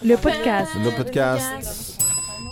[0.00, 0.74] Le podcast.
[0.84, 2.00] Le podcast.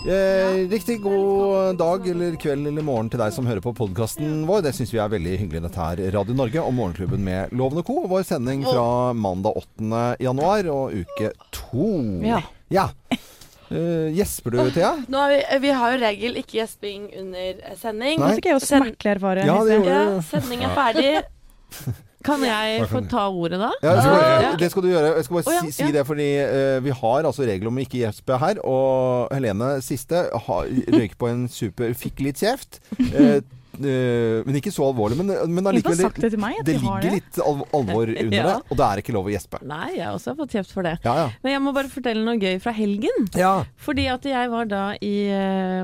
[0.07, 4.61] Eh, riktig god dag eller kveld eller morgen til deg som hører på podkasten vår.
[4.67, 6.01] Det syns vi er veldig hyggelig, dette her.
[6.13, 8.03] Radio Norge og Morgenklubben med Loven og Co.
[8.11, 10.03] Vår sending fra mandag 8.
[10.21, 11.87] januar og uke to.
[12.21, 12.43] Ja.
[12.69, 12.85] ja.
[13.09, 14.91] Eh, gjesper du, Thea?
[15.09, 18.21] Nå har vi, vi har jo regel ikke gjesping under sending.
[18.21, 18.35] Nei.
[18.37, 19.49] Fikk jeg jo smertelig erfare.
[19.49, 21.97] Ja, det gjorde Ja, sending er ferdig.
[22.25, 23.69] Kan jeg få ta ordet da?
[23.83, 24.55] Ja, det, skal, Ja.
[24.59, 25.11] det skal du gjøre.
[25.15, 25.91] Jeg skal bare oh, ja, si, si ja.
[25.95, 28.59] det, fordi uh, vi har altså regler om ikke gjespe her.
[28.67, 30.65] Og Helene siste ha-
[30.97, 32.81] røyk på en super Fikk litt kjeft.
[32.99, 33.39] Uh,
[33.79, 35.15] eh, men ikke så alvorlig.
[35.21, 37.11] Men, men allikevel det, det meg, det ligger det.
[37.21, 38.43] litt al alvor under Ja.
[38.49, 39.61] det, og det er ikke lov å gjespe.
[39.69, 40.97] Nei, jeg har også fått kjeft for det.
[41.07, 41.27] Ja, ja.
[41.45, 43.29] Men jeg må bare fortelle noe gøy fra helgen.
[43.39, 43.53] ja.
[43.79, 45.13] Fordi at jeg var da i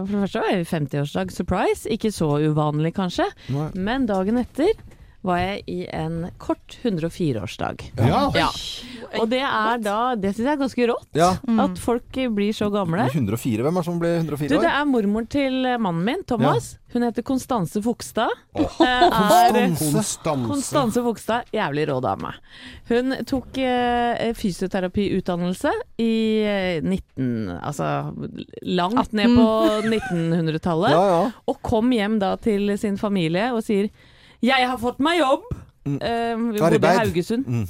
[0.04, 1.88] For det første var jeg i 50-årsdag surprise.
[1.96, 3.30] Ikke så uvanlig, kanskje.
[3.56, 3.70] Nei.
[3.88, 4.76] Men dagen etter
[5.26, 7.82] var jeg i en kort 104-årsdag.
[7.98, 8.26] Ja.
[8.36, 8.50] Ja.
[9.16, 11.10] Og det er da Det syns jeg er ganske rått.
[11.18, 11.32] ja.
[11.66, 13.06] At folk blir så gamle.
[13.10, 13.64] 104.
[13.66, 14.56] Hvem er det som blir 104 år?
[14.56, 16.76] Du, det er mormor til mannen min, Thomas.
[16.96, 18.32] Hun heter Konstanse Fogstad.
[18.56, 20.20] Eh, er Konstanse.
[20.24, 22.32] Konstanse Fogstad, jævlig rå dame.
[22.90, 26.14] Hun tok eh, fysioterapiutdannelse i
[26.46, 27.58] eh, 19...
[27.60, 27.90] Altså
[28.64, 29.48] langt ned på
[29.90, 30.92] 1900-tallet.
[30.96, 31.22] Ja, ja.
[31.50, 33.90] Og kom hjem da til sin familie og sier
[34.46, 35.48] 'Jeg har fått meg jobb'.
[35.86, 35.98] Mm.
[36.02, 37.48] Uh, vi bodde i Haugesund.
[37.48, 37.68] Mm.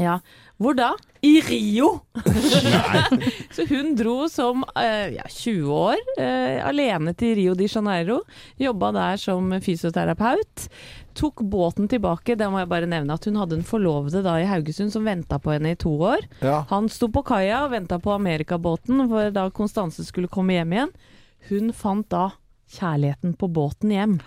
[0.00, 0.20] Ja.
[0.60, 0.90] Hvor da?
[1.24, 1.86] I Rio!
[3.54, 8.18] så hun dro som uh, ja, 20 år uh, alene til Rio de Janeiro.
[8.60, 10.66] Jobba der som fysioterapeut.
[11.16, 12.36] Tok båten tilbake.
[12.36, 15.40] Det må jeg bare nevne at hun hadde en forlovede da i Haugesund som venta
[15.40, 16.28] på henne i to år.
[16.44, 16.62] ja.
[16.68, 20.92] Han sto på kaia og venta på Amerikabåten, for da Konstanse skulle komme hjem igjen.
[21.48, 22.30] Hun fant da
[22.76, 24.20] kjærligheten på båten hjem.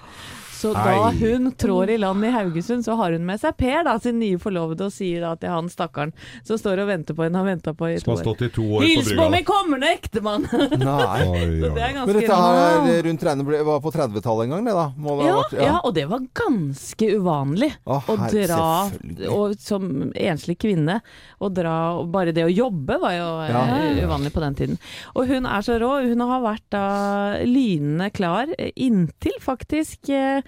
[0.63, 3.97] Så da hun trår i land i Haugesund, så har hun med seg Per, da,
[3.99, 6.13] sin nye forlovede, og sier da til han stakkaren
[6.47, 8.23] som står og venter på henne, har venta på i Som to har år.
[8.29, 9.29] stått i to år på Hils på brygga.
[9.35, 10.47] min kommende ektemann!
[10.83, 11.19] Nei.
[11.27, 11.83] Oi, Så det oi.
[11.83, 14.75] er Men ganske dette her er rundt regnet ble, var på 30-tallet en gang, det
[14.79, 14.85] da?
[14.97, 17.71] Må det ha ja, vært- ja, og det var ganske uvanlig.
[17.83, 19.29] Å, Å herre, dra selvfølgelig.
[19.35, 20.99] og som enslig kvinne
[21.43, 24.07] Å dra og Bare det å jobbe var jo eh, Ja.
[24.07, 24.77] uvanlig på den tiden.
[25.17, 25.89] Og hun er så rå.
[26.07, 26.83] Hun har vært da
[27.43, 30.41] lynende klar eh, inntil faktisk eh,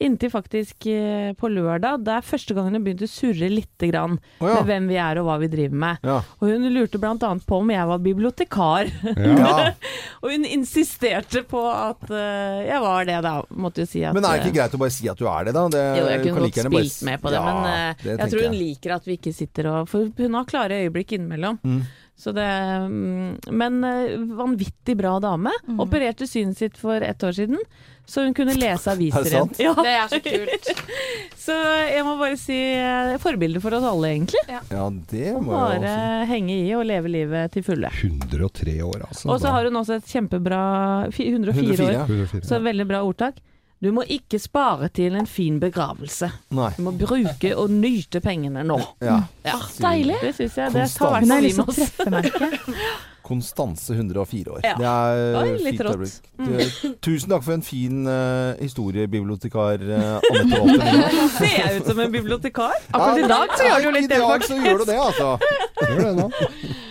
[0.00, 2.00] Inntil faktisk eh, på lørdag.
[2.06, 4.54] Det er første gangen hun begynte å surre litt grann oh, ja.
[4.54, 6.06] med hvem vi er og hva vi driver med.
[6.08, 6.14] Ja.
[6.40, 8.88] Og hun lurte annet på om jeg var bibliotekar.
[9.20, 9.52] Ja.
[10.22, 13.34] og hun insisterte på at eh, jeg var det, da.
[13.52, 15.28] Måtte jo si at Men er det eh, ikke greit å bare si at du
[15.28, 15.66] er det, da?
[15.76, 18.04] Det, jo, jeg kunne like godt gjerne bare spilt med på det, Ja, men eh,
[18.06, 21.18] det jeg tror hun liker at vi ikke sitter og For hun har klare øyeblikk
[21.18, 21.60] innimellom.
[21.60, 21.82] Mm.
[22.20, 25.52] Så det mm, Men eh, vanvittig bra dame.
[25.80, 27.56] Opererte synet sitt for ett år siden,
[28.04, 29.52] så hun kunne lese aviser Er det igjen.
[29.64, 29.72] Ja.
[29.80, 30.70] Det er så kult.
[31.40, 34.42] Så jeg må bare si eh, forbilde for oss alle, egentlig.
[34.52, 37.88] Ja, det må jeg Bare også henge i og leve livet til fulle.
[37.96, 39.30] 103 år, altså.
[39.32, 40.60] Og så har hun også et kjempebra
[41.08, 41.94] 104 104, år.
[41.96, 42.04] ja.
[42.04, 42.44] 104.
[42.50, 43.40] Så veldig bra ordtak.
[43.80, 46.28] Du må ikke spare til en fin begravelse.
[46.52, 46.68] Nei.
[46.76, 48.76] Du må bruke og nyte pengene nå.
[49.00, 49.22] Ja.
[49.46, 49.54] Ja.
[49.80, 50.18] Deilig.
[50.20, 50.74] Det syns jeg.
[50.74, 51.94] Det tar hvert er vi liksom med oss.
[51.96, 52.50] treffemerke.
[53.30, 54.60] Konstanse 104 år.
[54.66, 54.74] Ja.
[54.76, 56.20] Det er Oi, fint litt rått.
[56.42, 57.00] øyeblikk.
[57.06, 61.18] Tusen takk for en fin uh, historiebibliotekar, uh, Anette Walter.
[61.38, 62.76] Ser jeg ut som en bibliotekar?
[62.90, 64.98] Akkurat i dag så gjør du jo litt I det, dag så gjør du det,
[65.08, 65.32] altså.
[65.88, 66.28] Gjør det nå.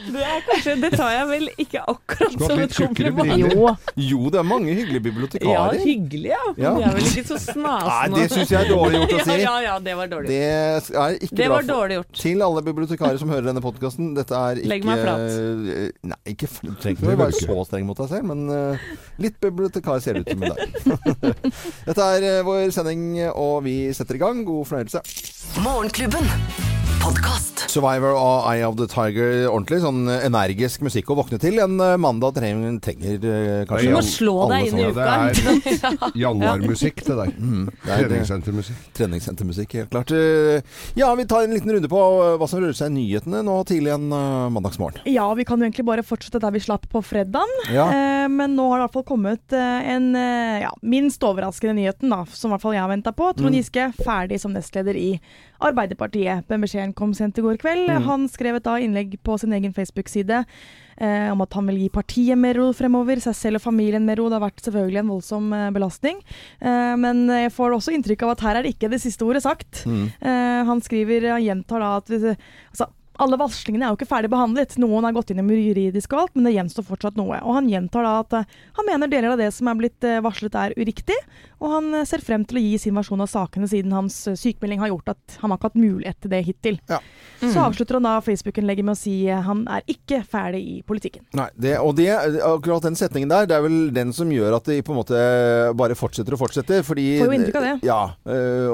[0.09, 3.43] Det, er kanskje, det tar jeg vel ikke akkurat som et kompliment.
[3.43, 3.73] Jo.
[4.09, 5.75] Jo, det er mange hyggelige bibliotekarer.
[5.77, 5.83] ja.
[5.83, 6.71] hyggelige, Ja.
[6.77, 7.89] de er vel ikke så snasende.
[7.89, 9.35] Nei, det syns jeg er dårlig gjort å si.
[9.35, 10.27] Ja, ja, ja, det var dårlig.
[10.31, 12.11] Det er ikke Det bra for gjort.
[12.23, 15.27] Til alle bibliotekarer som hører denne podkasten, dette er ikke Legg meg flat.
[16.13, 18.89] Nei, ikke f- du trenger være så streng mot deg selv, men uh,
[19.21, 20.59] litt bibliotekar ser det ut som i dag.
[21.89, 24.43] dette er eh, vår sending, og vi setter i gang.
[24.47, 25.03] God fornøyelse.
[25.65, 26.25] Morgenklubben.
[27.03, 27.58] Podkast.
[27.69, 29.45] Survivor og Eye of the Tiger.
[29.51, 31.59] Ordentlig sånn eh, energisk musikk å våkne til.
[31.63, 35.07] En eh, mandag trenger, trenger eh, kanskje Du må slå deg inn i uka.
[35.33, 35.35] det
[35.77, 37.33] er januarmusikk, det der.
[37.37, 37.99] Mm, det.
[38.03, 38.81] Treningssentermusikk.
[38.99, 40.13] Treningssentermusikk, helt klart.
[40.15, 40.61] Eh,
[40.99, 43.59] Ja, vi tar en liten runde på eh, hva som rører seg i nyhetene nå
[43.69, 44.07] tidlig en
[44.53, 45.03] mandagsmorgen.
[45.09, 47.53] Ja, vi kan jo egentlig bare fortsette der vi slapp på fredagen.
[47.73, 47.85] Ja.
[47.93, 51.77] Eh, men nå har det i hvert fall kommet eh, en eh, ja, minst overraskende
[51.77, 53.29] nyheten, da, som i hvert fall jeg har venta på.
[53.37, 53.55] Trond Mm.
[53.59, 55.07] Giske ferdig som nestleder i
[55.59, 56.47] Arbeiderpartiet.
[56.49, 57.89] Den beskjeden kom sent i går kveld.
[57.89, 58.05] Mm.
[58.07, 62.39] Han skrev et innlegg på sin egen Facebook-side eh, om at han vil gi partiet
[62.39, 64.29] mer ro fremover, seg selv og familien mer ro.
[64.29, 66.21] Det har vært selvfølgelig en voldsom eh, belastning.
[66.59, 69.43] Eh, men jeg får også inntrykk av at her er det ikke det siste ordet
[69.45, 69.83] sagt.
[69.89, 70.07] Mm.
[70.19, 72.31] Eh, han skriver, han gjentar da at hvis,
[72.71, 74.77] altså, alle varslingene er jo ikke ferdig behandlet.
[74.79, 77.39] Noen har gått inn i juridisk og alt, men det gjenstår fortsatt noe.
[77.43, 80.21] Og han gjentar da at eh, han mener deler av det som er blitt eh,
[80.23, 81.17] varslet er uriktig,
[81.59, 84.37] og han eh, ser frem til å gi sin versjon av sakene siden hans eh,
[84.39, 86.77] sykemelding har gjort at han har ikke hatt mulighet til det hittil.
[86.87, 86.99] Ja.
[87.39, 91.25] Så avslutter han da Facebooken-legget med å si eh, han er ikke ferdig i politikken.
[91.35, 92.07] Nei, det, og det,
[92.47, 95.19] akkurat den setningen der, det er vel den som gjør at de på en måte
[95.79, 96.83] bare fortsetter og fortsetter.
[96.87, 97.73] Fordi, Får jo inntrykk av det.
[97.87, 97.99] Ja,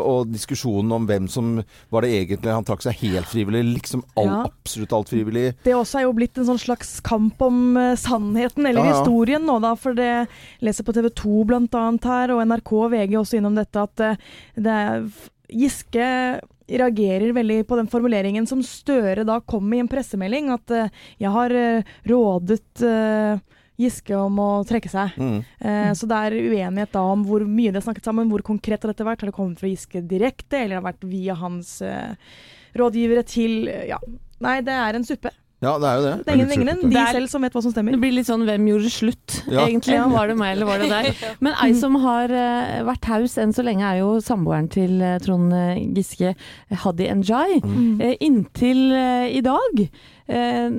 [0.01, 1.55] og diskusjonen om hvem som
[1.93, 4.37] var det egentlig Han trakk seg helt frivillig, liksom all, Ja.
[4.45, 5.45] absolutt alt frivillig.
[5.65, 8.99] Det også er jo blitt en sånn slags kamp om sannheten, eller Ja, ja.
[8.99, 10.27] historien nå da, for det
[10.65, 14.05] leser på TV 2 blant annet her, og NRK og VG også innom dette, at
[14.05, 15.07] eh, det er
[15.45, 16.05] Giske
[16.65, 21.03] reagerer veldig på den formuleringen som Støre da kom med i en pressemelding, at eh,
[21.21, 22.63] jeg har eh, rådet
[23.75, 25.15] Giske om å trekke seg.
[25.19, 25.39] Mm.
[25.59, 28.83] Eh, Så det er uenighet da om hvor mye det er snakket sammen, hvor konkret
[28.83, 29.23] har dette vært.
[29.23, 32.13] Har det kommet fra Giske direkte, eller har det vært via hans eh,
[32.79, 33.99] rådgivere til Ja.
[34.43, 35.31] Nei, det er en suppe.
[35.63, 36.13] Ja, det er jo det.
[36.25, 36.89] Det er ingen, ingen suppete.
[36.91, 37.91] de er- selv som vet hva som stemmer.
[37.95, 39.65] Det blir litt sånn hvem gjorde slutt, Ja.
[39.65, 39.95] egentlig.
[39.95, 40.07] Ja.
[40.11, 41.15] Var det meg, eller var det deg?
[41.41, 45.17] Men ei som har eh, vært taus enn så lenge, er jo samboeren til eh,
[45.19, 46.35] Trond eh, Giske,
[46.83, 47.61] Haddy Njay.
[47.63, 48.01] Mm.
[48.01, 48.91] Eh, inntil
[49.31, 49.89] i dag.
[50.27, 50.69] Eh,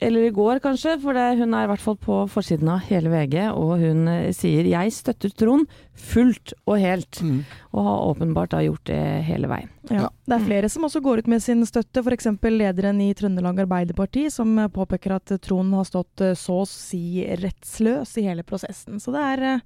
[0.00, 3.10] eller i går, kanskje, for det, hun er i hvert fall på forsiden av hele
[3.10, 5.66] VG, og hun eh, sier 'jeg støtter Trond
[5.98, 7.44] fullt og helt', Mm.
[7.74, 9.68] og har åpenbart da gjort det hele veien.
[9.90, 10.08] Ja.
[10.28, 12.26] Det er flere som også går ut med sin støtte, f.eks.
[12.42, 18.16] lederen i Trøndelag Arbeiderparti, som eh, påpeker at Trond har stått så å si rettsløs
[18.18, 19.00] i hele prosessen.
[19.00, 19.60] Så det er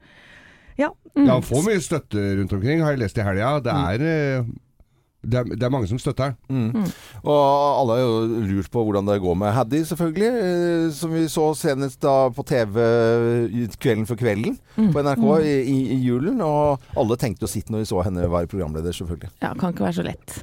[0.79, 0.89] Ja.
[1.17, 1.27] Mm.
[1.27, 3.61] Ja, han får mye støtte rundt omkring, har jeg lest i helga.
[3.61, 4.45] Det er, eh,
[5.31, 6.73] det er, det er mange som støtter den.
[6.73, 6.83] Mm.
[6.83, 6.91] Mm.
[7.23, 7.39] Og
[7.83, 10.31] alle har jo lurt på hvordan det går med Haddy, selvfølgelig.
[10.49, 12.81] eh, Som vi så senest da på TV
[13.79, 14.93] Kvelden for kvelden Mm.
[14.95, 16.41] på NRK i, i, i julen.
[16.45, 19.31] Og alle tenkte jo sitt når vi så henne være programleder, selvfølgelig.
[19.43, 20.37] Ja, kan ikke være så lett.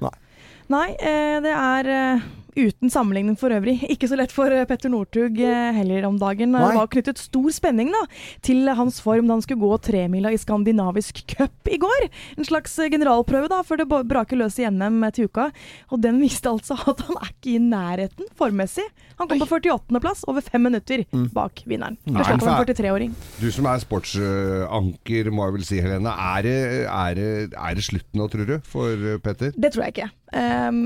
[0.69, 2.25] Nei, eh, det er eh,
[2.55, 3.77] uten sammenligning for øvrig.
[3.91, 6.53] Ikke så lett for eh, Petter Northug eh, heller om dagen.
[6.55, 6.61] Nei.
[6.65, 8.01] Det var knyttet stor spenning da,
[8.45, 12.07] til hans form da han skulle gå tremila i skandinavisk cup i går.
[12.39, 15.49] En slags eh, generalprøve da, før det braker løs i NM til uka.
[15.91, 18.85] Og den viste altså at han er ikke i nærheten formmessig.
[19.19, 19.99] Han kom på 48.
[20.03, 21.29] plass, over fem minutter Mm.
[21.33, 21.95] bak vinneren.
[22.07, 22.75] Slapp av en fæl.
[22.75, 23.11] 43-åring.
[23.39, 26.11] Du som er sportsanker, må jeg vel si, Helene.
[26.35, 26.55] Er det,
[26.89, 29.53] er det, er det slutt nå, tror du, for Petter?
[29.55, 30.09] Det tror jeg ikke.
[30.39, 30.81] Ehm,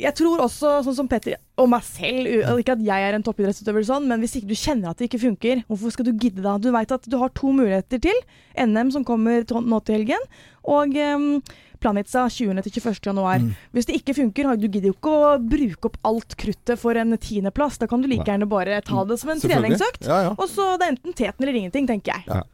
[0.00, 2.30] jeg tror også, sånn som Petter og meg selv,
[2.60, 5.22] ikke at jeg er en toppidrettsutøver, sånn, men hvis ikke du kjenner at det ikke
[5.22, 6.56] funker, hvorfor skal du gidde da?
[6.58, 8.24] Du veit at du har to muligheter til.
[8.58, 10.26] NM som kommer nå til helgen,
[10.66, 11.28] og um,
[11.84, 12.62] Planica 20.
[12.64, 13.00] til 21.
[13.10, 13.42] januar.
[13.42, 13.52] Mm.
[13.76, 17.16] Hvis det ikke funker, du gidder jo ikke å bruke opp alt kruttet for en
[17.20, 17.76] tiendeplass.
[17.82, 20.08] Da kan du like gjerne bare ta det som en treningsøkt.
[20.08, 20.34] Ja, ja.
[20.38, 22.44] Og så det er enten teten eller ingenting, tenker jeg.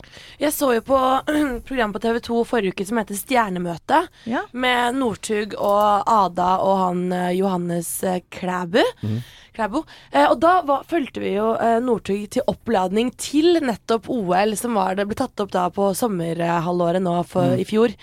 [0.43, 0.99] Jeg så jo på
[1.69, 4.03] program på TV 2 forrige uke som heter Stjernemøte.
[4.31, 4.47] Ja.
[4.53, 7.93] Med Northug og Ada og han eh, Johannes
[8.35, 8.83] Klæbu.
[9.05, 9.21] Mm.
[9.55, 9.85] Klæbo.
[10.11, 14.79] Eh, og da var, fulgte vi jo eh, Northug til oppladning til nettopp OL, som
[14.79, 17.95] var det ble tatt opp da på sommerhalvåret nå for, i fjor.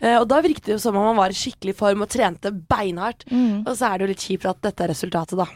[0.00, 2.52] Eh, og da virket det jo som om han var i skikkelig form og trente
[2.52, 3.26] beinhardt.
[3.30, 3.62] Mm.
[3.66, 5.46] Og så er det jo litt kjipt at dette er resultatet, da.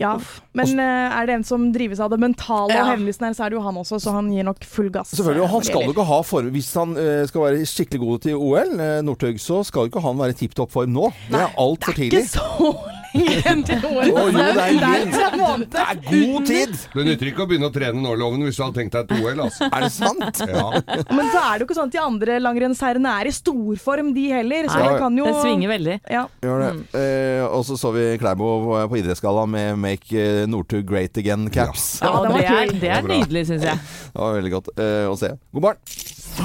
[0.00, 0.14] Ja,
[0.56, 2.84] men eh, er det en som drives av det mentale Ja.
[2.86, 5.12] og hevnelsen her, så er det jo han også, så han gir nok full gass.
[5.14, 8.00] Selvfølgelig, og eh, han skal jo ikke ha form Hvis han eh, skal være skikkelig
[8.00, 10.94] god til OL, uh, Northug, så skal jo ikke han være i tipp topp form
[10.96, 11.10] nå.
[11.28, 12.24] Det er altfor tidlig.
[12.24, 14.00] Ikke så lenge igjen til OL.
[14.00, 14.78] Å, jo, det er
[15.10, 15.66] det er måned.
[15.72, 16.74] Det er god tid!
[16.94, 19.24] Det nytter ikke å begynne å trene nå, Loven, hvis du hadde tenkt deg et
[19.24, 19.68] OL, altså.
[19.70, 20.42] Er det sant?
[20.50, 20.66] Ja.
[21.14, 24.24] Men så er det jo ikke sånn at de andre langrennsherrene er i storform, de
[24.32, 24.66] heller.
[24.70, 25.96] Så Nei, det kan jo Det svinger veldig.
[26.10, 26.24] Ja.
[26.44, 26.70] Gjør det.
[27.00, 28.50] Eh, og så så vi Klæbo
[28.90, 31.86] på, idrettsgalla med 'Make eh, Northug Great Again'-caps.
[32.02, 33.78] Ja, Ja, det det, er, det er nydelig, syns jeg.
[34.10, 35.34] Det var veldig godt eh, å se.
[35.54, 35.80] God morgen.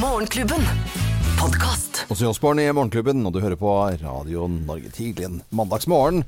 [0.01, 0.69] Morgenklubben.
[1.39, 1.94] Podkast.
[2.05, 3.71] Også Jåsborn i Morgenklubben, og du hører på
[4.01, 6.23] Radio Norge tidlig en mandagsmorgen.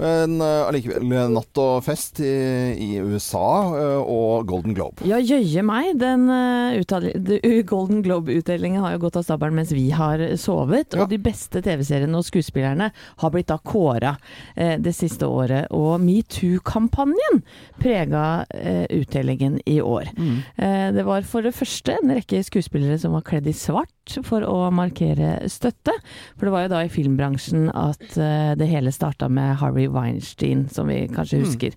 [0.00, 2.32] Men allikevel uh, natt og fest i,
[2.74, 5.04] i USA uh, og Golden Globe.
[5.06, 5.92] Ja, jøye meg.
[6.00, 10.94] Den uh, Golden Globe-utdelingen har jo gått av stabelen mens vi har sovet.
[10.94, 11.04] Ja.
[11.04, 12.90] Og de beste TV-seriene og skuespillerne
[13.22, 14.16] har blitt da kåra
[14.54, 15.70] eh, det siste året.
[15.76, 17.42] Og metoo-kampanjen
[17.80, 20.10] prega eh, utdelingen i år.
[20.56, 24.44] Eh, det var for det første en rekke skuespillere som var kledd i svart for
[24.46, 25.19] å markere
[25.50, 25.94] støtte.
[26.36, 30.68] For det var jo da i filmbransjen at eh, det hele starta med Harvey Weinstein,
[30.72, 31.76] som vi kanskje husker.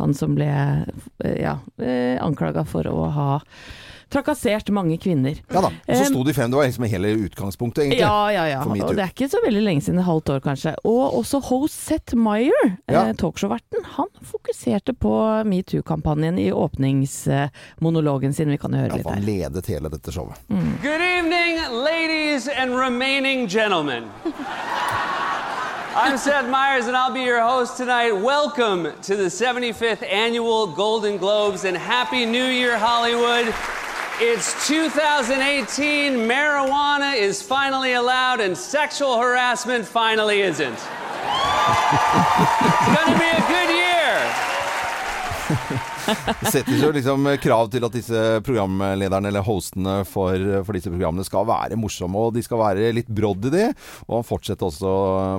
[0.00, 3.30] Han som ble eh, ja, eh, anklaga for å ha
[4.12, 5.38] trakassert mange kvinner.
[5.50, 5.70] Ja da.
[5.72, 6.50] Og så sto de fem.
[6.52, 8.00] Det var liksom hele utgangspunktet, egentlig.
[8.04, 8.62] Ja, ja, ja.
[8.62, 8.76] For.
[8.86, 10.74] Og det er ikke så veldig lenge siden, et halvt år kanskje.
[10.84, 13.06] Og også host Seth Meyer, Ja.
[13.08, 15.12] eh, talkshow-verten, han fokuserte på
[15.48, 18.48] metoo-kampanjen i åpningsmonologen sin.
[18.50, 19.32] Vi kan jo høre Ja, litt for han her.
[19.50, 20.36] ledet hele dette showet.
[20.82, 24.04] Good evening, ladies and remaining gentlemen.
[25.94, 28.12] I'm Seth Meyers, and I'll be your host tonight.
[28.16, 33.52] Welcome to the 75th Annual Golden Globes, and Happy New Year, Hollywood.
[34.20, 40.78] It's 2018, marijuana is finally allowed, and sexual harassment finally isn't.
[40.78, 40.86] It's
[42.94, 44.12] gonna be a good year.
[46.40, 50.34] Det settes jo liksom krav til at disse programlederne eller hostene for,
[50.66, 53.66] for disse programmene skal være morsomme, og de skal være litt brodd i de.
[54.08, 54.92] Og han fortsetter også,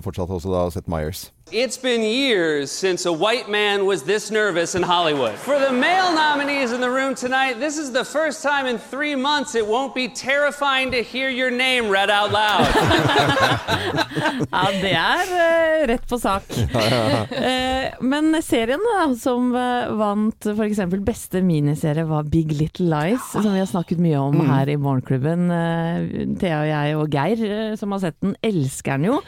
[0.06, 1.26] fortsatt også da Seth Meyers.
[1.54, 5.36] It's been years since a white man was this nervous in Hollywood.
[5.36, 9.14] For the male nominees in the room tonight, this is the first time in three
[9.14, 12.66] months it won't be terrifying to hear your name read out loud.
[14.54, 16.50] Ja, det er uh, rett på sak.
[16.54, 20.82] uh, men serien da, som uh, vant f.eks.
[21.06, 25.50] beste miniserie, var Big Little Lies, som vi har snakket mye om her i Morgenklubben.
[25.52, 29.20] Uh, Thea og jeg og Geir, som har sett den, elsker den jo.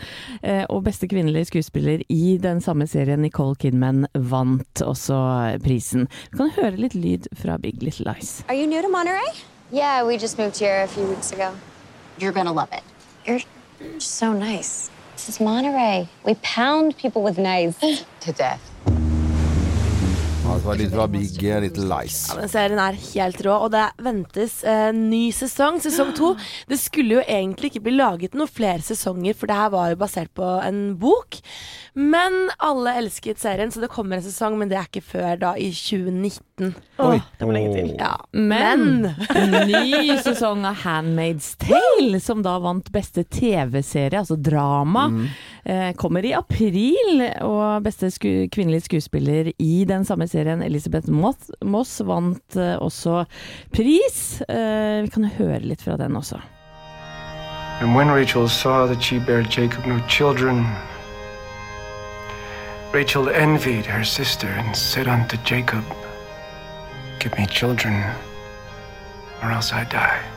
[0.41, 5.17] Eh, og beste kvinnelige skuespiller i den samme serien, Nicole Kidman, vant også
[5.63, 6.07] prisen.
[6.31, 8.43] Vi kan høre litt lyd fra Big Little Lies.
[8.47, 9.31] Are you new to Monterey?
[9.71, 11.51] Yeah, we just moved here a few weeks ago.
[12.19, 12.83] You're gonna love it.
[13.25, 13.41] You're
[13.99, 14.89] so nice.
[15.15, 16.07] This is Monterey.
[16.25, 17.77] We pound people with knives.
[18.21, 18.74] To death.
[20.55, 22.29] Ja, det var litt fra Big Little Lies.
[22.29, 26.29] Ja, men serien er helt rå, og det ventes eh, ny sesong, sesong to.
[26.69, 29.99] Det skulle jo egentlig ikke bli laget noen flere sesonger, for det her var jo
[29.99, 31.41] basert på en bok.
[31.95, 35.51] Men alle elsket serien, så det kommer en sesong, men det er ikke før da
[35.59, 36.71] i 2019.
[37.03, 37.91] Åh, det var lenge til.
[37.99, 39.09] Ja, Men
[39.67, 45.09] ny sesong av Handmaid's Tale, som da vant beste TV-serie, altså drama,
[45.63, 47.25] eh, kommer i april.
[47.43, 53.25] Og beste sku kvinnelige skuespiller i den samme serien, Elisabeth Moss, Moss vant eh, også
[53.73, 54.41] pris.
[54.47, 56.41] Eh, vi kan høre litt fra den også.
[57.81, 60.65] And when Rachel saw that she bare Jacob no children,
[62.93, 65.83] Rachel envied her sister and said unto Jacob,
[67.19, 67.95] Give me children,
[69.43, 70.34] or else I die.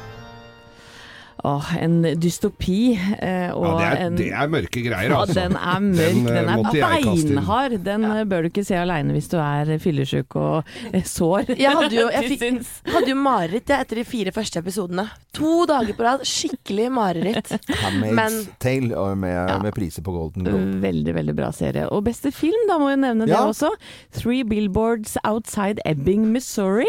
[1.45, 2.99] Åh, en dystopi.
[3.23, 5.35] Eh, og Ja, det, er, en det er mørke greier, Ja, altså.
[5.38, 7.28] den er mørk, Den, den, eh, er kaste inn.
[7.37, 7.76] beinhard.
[7.85, 8.25] Den ja.
[8.25, 11.54] bør du ikke se aleine hvis du er fyllesyk og eh, sår.
[11.54, 15.07] Jeg hadde jo, jeg fikk, hadde jo mareritt etter de fire første episodene.
[15.38, 16.25] To dager på rad.
[16.26, 17.49] Skikkelig mareritt.
[17.83, 20.80] Handmaid's Men- Tale og med, med priser på Golden Globe.
[20.83, 21.87] Veldig, veldig bra serie.
[21.95, 23.71] Og beste film, da må vi nevne det også.
[24.18, 26.88] Three Billboards Outside Ebbing, Missouri.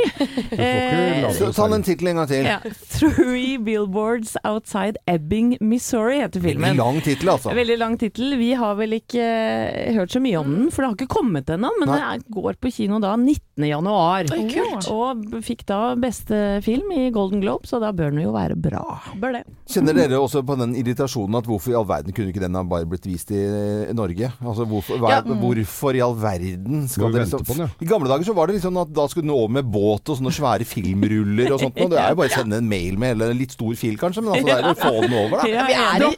[0.52, 2.46] Eh, Så, ta den tittelen en gang til.
[2.48, 2.60] ja.
[2.90, 6.78] Three Billboards Outside Ebbing, Missouri heter Veldig filmen.
[6.80, 7.54] lang tittel, altså.
[7.56, 8.36] Veldig lang tittel.
[8.40, 11.46] Vi har vel ikke eh, hørt så mye om den, for det har ikke kommet
[11.54, 11.70] ennå.
[11.80, 11.98] Men Nei.
[12.00, 13.68] det er- går på kino da 19.
[13.70, 14.26] januar.
[14.34, 14.48] Oi.
[14.90, 18.84] Og fikk da beste film i Golden Globe, så da bør den jo være bra.
[19.20, 19.42] Bør det.
[19.70, 22.64] Kjenner dere også på den irritasjonen at hvorfor i all verden kunne ikke den ha
[22.68, 24.32] bare blitt vist i eh, Norge?
[24.42, 25.22] Altså hvorfor, hver, Ja.
[25.42, 27.70] hvorfor i all verden skal vi det liksom på den, ja.
[27.82, 30.18] I gamle dager så var det liksom at da skulle den over med båt og
[30.20, 31.78] sånne svære filmruller og sånt.
[31.84, 33.98] Og det er jo bare å sende en mail med, eller en litt stor fil
[34.02, 35.48] kanskje, men altså det er å få den over, da.
[35.60, 36.10] Ja, Vi er i,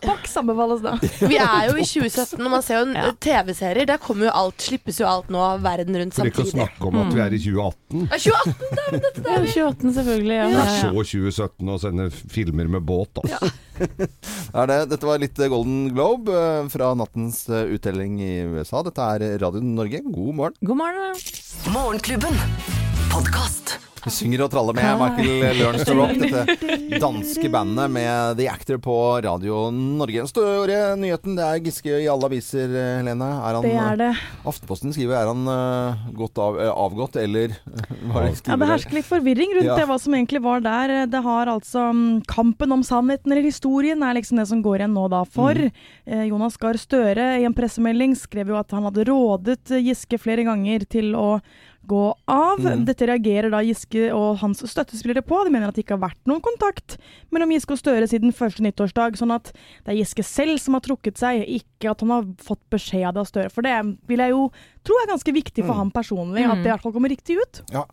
[1.32, 3.86] vi er jo i 2017, og man ser jo en- TV-serier.
[3.90, 7.00] Der kommer jo alt, slippes jo alt nå verden rundt For ikke å snakke om
[7.02, 8.06] at vi er i 2018.
[8.12, 9.40] Ja, 2018, det er dette Ja,
[9.72, 10.38] 28 selvfølgelig.
[10.38, 10.46] Ja.
[10.48, 13.52] Det Ja, er så 2017 å sende filmer med båt, altså.
[14.62, 18.84] Er det, dette var litt Golden Globe eh, fra nattens eh, uttelling i USA.
[18.86, 20.04] Dette er Radio Norge.
[20.06, 20.60] God morgen.
[20.62, 21.24] God morgen.
[21.74, 22.44] Morgenklubben.
[23.14, 23.80] Podkast.
[24.02, 25.60] Vi synger og traller med Michael
[26.00, 30.24] Rock, dette danske bandet med The Actor på Radio Norge.
[30.24, 33.28] Den store nyheten, det er Giske i alle aviser, eh, Helene.
[33.30, 34.10] Er han, Det er det.
[34.50, 37.54] Aftenposten skriver er han eh, godt av, eh, avgått, eller
[38.10, 39.78] hva det de Ja, Det hersker litt forvirring rundt Ja.
[39.78, 40.96] det hva som egentlig var der.
[41.06, 44.98] Det har altså mm, Kampen om sannheten eller historien er liksom det som går igjen
[44.98, 45.54] nå da for.
[45.54, 45.72] Mm.
[46.08, 50.18] Eh, Jonas Gahr Støre i en pressemelding skrev jo at han hadde rådet eh, Giske
[50.22, 51.36] flere ganger til å
[51.88, 52.60] gå av.
[52.62, 52.86] Mm.
[52.86, 55.42] Dette reagerer da Giske og hans støttespillere på.
[55.46, 56.98] De mener at det ikke har vært noen kontakt
[57.34, 59.18] mellom Giske og Støre siden første nyttårsdag.
[59.20, 62.62] Sånn at det er Giske selv som har trukket seg, ikke at han har fått
[62.72, 63.50] beskjed av det av Støre.
[63.52, 63.74] For det
[64.08, 64.46] vil jeg jo
[64.88, 65.78] tro er ganske viktig for Mm.
[65.82, 67.62] ham personlig, at det i hvert fall kommer riktig ut.
[67.72, 67.86] Ja,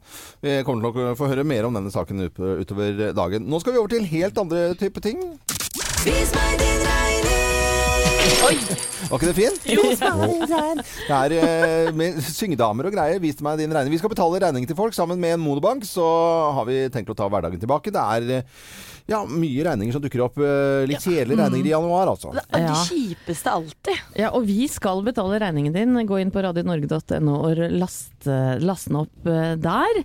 [0.42, 3.46] Vi kommer til å få høre mer om denne saken utover dagen.
[3.48, 5.38] Nå skal vi over til helt andre type ting.
[6.04, 8.87] Vis meg din regning.
[9.06, 9.62] Var ikke det fint?
[11.08, 13.20] Det er eh, med syngedamer og greier.
[13.22, 13.94] Vis meg din regning.
[13.94, 15.86] Vi skal betale regning til folk sammen med en monobank.
[15.88, 16.04] Så
[16.58, 17.92] har vi tenkt å ta hverdagen tilbake.
[17.94, 18.62] Det er eh,
[19.08, 20.40] ja, mye regninger som dukker opp.
[20.42, 22.34] eh, Litt kjedelige regninger i januar, altså.
[22.36, 24.02] Det er det de kjipeste alltid.
[24.20, 25.94] Ja, og vi skal betale regningen din.
[26.08, 30.02] Gå inn på radionorge.no og laste den opp eh, der.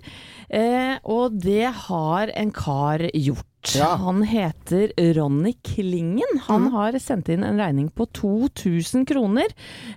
[0.54, 3.48] Eh, og det har en kar gjort.
[3.74, 3.94] Ja.
[3.96, 6.38] Han heter Ronny Klingen.
[6.46, 9.46] Han har sendt inn en regning på 2000 kroner.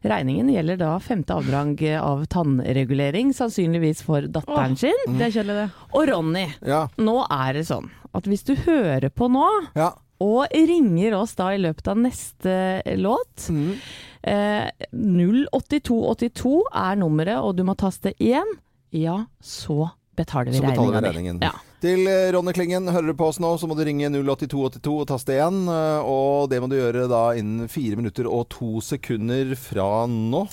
[0.07, 4.95] Regningen gjelder da femte avdrag av tannregulering, sannsynligvis for datteren sin.
[5.17, 5.69] Det er kjedelig, det.
[5.93, 6.88] Og Ronny, Ja.
[6.97, 9.45] nå er det sånn at hvis du hører på nå,
[9.75, 9.91] Ja.
[10.21, 13.75] og ringer oss da i løpet av neste låt Mm.
[14.24, 18.43] eh, 08282 er nummeret, og du må taste 1.
[18.91, 21.45] Ja, så betaler vi Så betaler regninga di.
[21.45, 21.51] Ja.
[21.77, 25.05] Til eh, Ronny Klingen, hører du på oss nå, så må du ringe 08282 og
[25.12, 25.60] taste 1.
[25.69, 30.48] eh, Og det må du gjøre da innen fire minutter og to sekunder fra nå.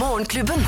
[0.00, 0.66] Morgenklubben.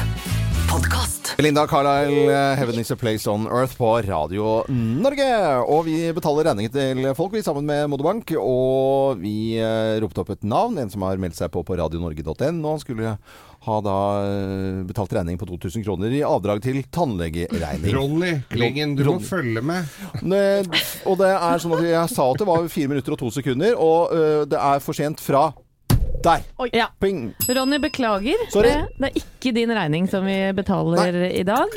[0.71, 1.35] Podkast.
[1.39, 5.29] Linda Carlisle, eh, 'Heaven Is A Place On Earth' på Radio Norge.
[5.69, 8.33] Og vi betaler regninger til folk, vi sammen med Moderbank.
[8.41, 12.71] Og vi eh, ropte opp et navn, en som har meldt seg på på radionorge.no.
[12.75, 13.17] Han skulle
[13.69, 13.97] ha da
[14.27, 17.95] eh, betalt regning på 2000 kroner i avdrag til tannlegeregning.
[17.95, 19.85] Ronny Klingen, du må følge med.
[20.23, 20.67] Ne-
[21.07, 23.75] Og det er sånn at jeg sa at det var fire minutter og to sekunder,
[23.79, 24.13] og
[24.51, 25.49] det er for sent fra
[26.25, 26.43] der.
[26.75, 26.87] Ja.
[27.01, 27.35] Ping.
[27.49, 28.47] Ronny, beklager.
[28.53, 28.69] Sorry.
[28.69, 31.69] Eh, Det er ikke din regning som vi betaler i dag.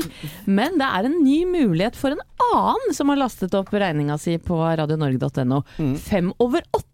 [0.45, 4.37] Men det er en ny mulighet for en annen som har lastet opp regninga si
[4.41, 5.61] på radionorge.no.
[5.77, 5.95] Mm.
[5.97, 6.87] Fem over åtte!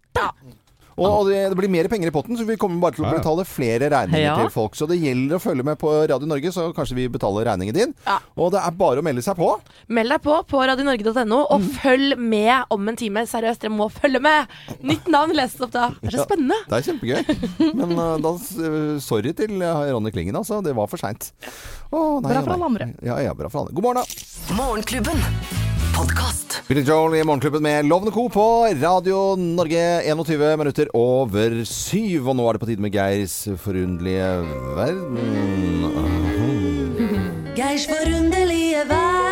[0.97, 3.11] Og, og det, det blir mer penger i potten, så vi kommer bare til å
[3.13, 4.35] betale flere regninger Ja.
[4.41, 4.73] til folk.
[4.73, 7.93] Så det gjelder å følge med på Radio Norge, så kanskje vi betaler regningen din.
[8.07, 8.15] Ja.
[8.35, 9.51] Og det er bare å melde seg på.
[9.93, 11.69] Meld deg på på radionorge.no, og Mm.
[11.83, 13.25] følg med om en time.
[13.29, 14.47] Seriøst, dere må følge med!
[14.81, 15.89] Nytt navn leses opp da.
[16.01, 16.25] Det er så Ja.
[16.25, 16.57] spennende.
[16.65, 17.75] Det er kjempegøy.
[17.75, 18.33] Men øh, da
[18.65, 20.63] øh, sorry til øh, Ronny Klingen, altså.
[20.65, 21.31] Det var for seint.
[21.91, 22.93] Bra for alle andre.
[23.05, 23.73] Ja, ja, bra for alle.
[23.73, 24.53] God morgen, da.
[24.57, 25.66] Morgenklubben.
[25.97, 26.61] Podkast.
[26.67, 28.27] Billy Joel i Morgenklubben med Lovende Co.
[28.29, 28.45] på
[28.83, 30.03] Radio Norge.
[30.05, 32.27] 21 minutter over syv.
[32.29, 34.27] Og nå er det på tide med Geirs forunderlige
[34.77, 35.17] verden.
[37.57, 39.26] Geirs forunderlige verden.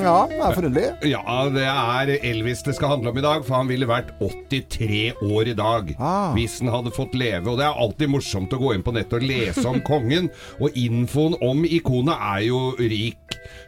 [0.00, 1.10] Ja, det er forunderlig.
[1.10, 5.12] Ja, det er Elvis det skal handle om i dag, for han ville vært 83
[5.22, 6.32] år i dag Ah.
[6.34, 7.46] hvis han hadde fått leve.
[7.50, 10.30] Og det er alltid morsomt å gå inn på nettet og lese om kongen,
[10.60, 13.16] og infoen om ikonet er jo rik.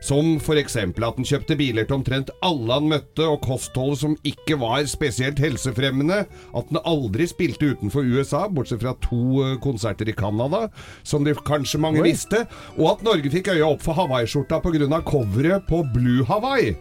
[0.03, 0.77] Som f.eks.
[0.77, 5.39] at han kjøpte biler til omtrent alle han møtte, og kostholdet som ikke var spesielt
[5.43, 6.25] helsefremmende.
[6.55, 10.67] At han aldri spilte utenfor USA, bortsett fra to eh, konserter i Canada,
[11.07, 12.09] som de kanskje mange Oi.
[12.11, 12.45] visste.
[12.79, 15.01] Og at Norge fikk øya opp for hawaiiskjorta pga.
[15.07, 16.75] coveret på Blue Hawaii.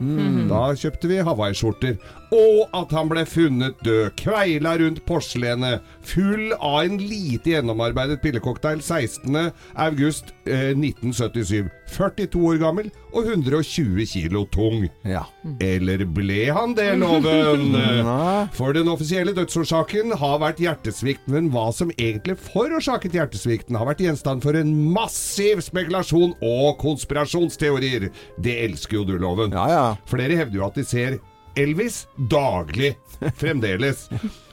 [0.49, 1.95] Da kjøpte vi hawaiiskjorter.
[2.31, 8.79] Og at han ble funnet død, kveila rundt porselenet, full av en lite gjennomarbeidet pillecocktail
[8.79, 9.51] 16.
[9.75, 11.67] august eh, 1977.
[11.91, 14.85] 42 år gammel og 120 kilo tung.
[15.03, 15.25] Ja.
[15.59, 17.75] Eller ble han det, loven?
[18.57, 24.05] For den offisielle dødsårsaken har vært hjertesvikt, men hva som egentlig forårsaket hjertesvikten, har vært
[24.05, 28.07] gjenstand for en massiv spekulasjon og konspirasjonsteorier.
[28.39, 29.51] Det elsker jo du, loven.
[29.51, 29.85] Ja, ja.
[30.07, 31.19] Flere hevder jo at de ser
[31.59, 32.93] Elvis daglig,
[33.39, 34.05] fremdeles.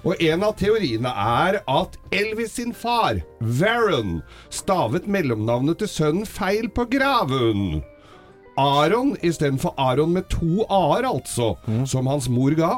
[0.02, 4.18] Og en av teoriene er at Elvis sin far, Varon,
[4.50, 7.82] stavet mellomnavnet til sønnen feil på graven.
[8.58, 11.52] Aron istedenfor Aron med to a-er, altså,
[11.87, 12.72] som hans mor ga.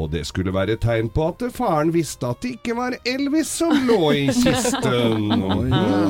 [0.00, 3.74] Og det skulle være tegn på at faren visste at det ikke var Elvis som
[3.86, 5.30] lå i kisten.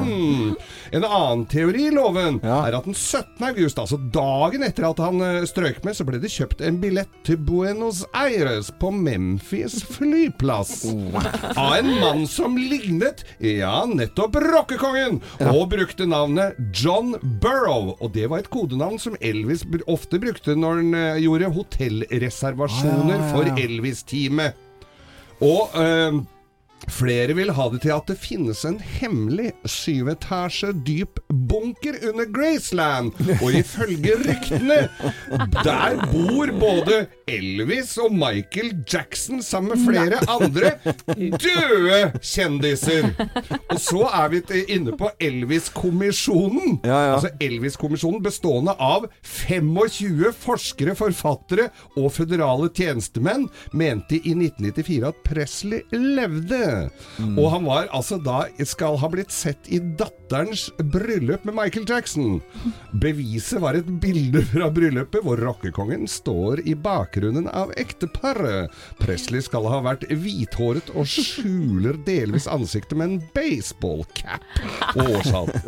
[0.05, 0.55] Mm.
[0.94, 2.61] En annen teori i loven Ja.
[2.68, 3.42] er at den 17.
[3.49, 7.11] august, altså dagen etter at han eh, strøk med, så ble det kjøpt en billett
[7.27, 10.85] til Buenos Aires på Memphis flyplass.
[11.57, 15.20] Av en mann som lignet, ja, nettopp rockekongen,
[15.51, 17.94] og brukte navnet John Burrow.
[18.01, 23.31] Og det var et kodenavn som Elvis ofte brukte når han eh, gjorde hotellreservasjoner Ah,
[23.35, 23.57] for ja.
[23.74, 24.60] Elvis-teamet.
[25.42, 26.22] Og eh,
[26.90, 33.12] Flere vil ha det til at det finnes en hemmelig syvetasje dyp bunker under Graceland.
[33.40, 34.81] Og ifølge ryktene,
[35.64, 40.75] der bor både Elvis og Michael Jackson sammen med flere andre
[41.16, 43.11] døde kjendiser.
[43.70, 44.42] Og så er vi
[44.77, 46.81] inne på Elvis-kommisjonen.
[46.85, 47.14] Ja, ja.
[47.16, 55.83] Altså Elvis-kommisjonen bestående av 25 forskere, forfattere og føderale tjenestemenn mente i 1994 at Presley
[55.94, 56.62] levde.
[57.38, 62.40] Og han var altså da skal ha blitt sett i datterens bryllup med Michael Jackson.
[63.04, 68.72] Beviset var et bilde fra bryllupet hvor rockekongen står i bakgrunnen av ekteparet.
[69.02, 74.44] Presley skal ha vært hvithåret og skjuler delvis ansiktet med en baseballcap.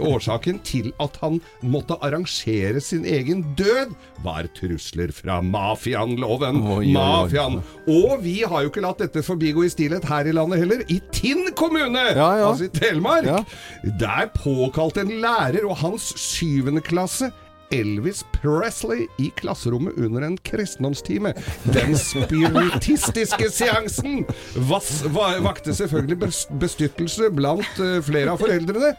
[0.07, 6.63] Årsaken til at han måtte arrangere sin egen død, var trusler fra mafiaen, loven.
[6.65, 6.95] Oi, oi, oi.
[6.97, 7.61] Mafiaen.
[7.91, 10.86] Og vi har jo ikke latt dette forbigå i stillhet her i landet heller.
[10.89, 12.49] I Tinn kommune, Ja, ja.
[12.51, 13.41] altså i Telemark, Ja.
[13.99, 17.33] der påkalte en lærer og hans syvende klasse
[17.75, 21.33] Elvis Presley i klasserommet under en kristendomstime.
[21.75, 24.21] Den spiritistiske seansen
[24.69, 26.31] vas, va, vakte selvfølgelig
[26.63, 28.93] bestyttelse blant uh, flere av foreldrene.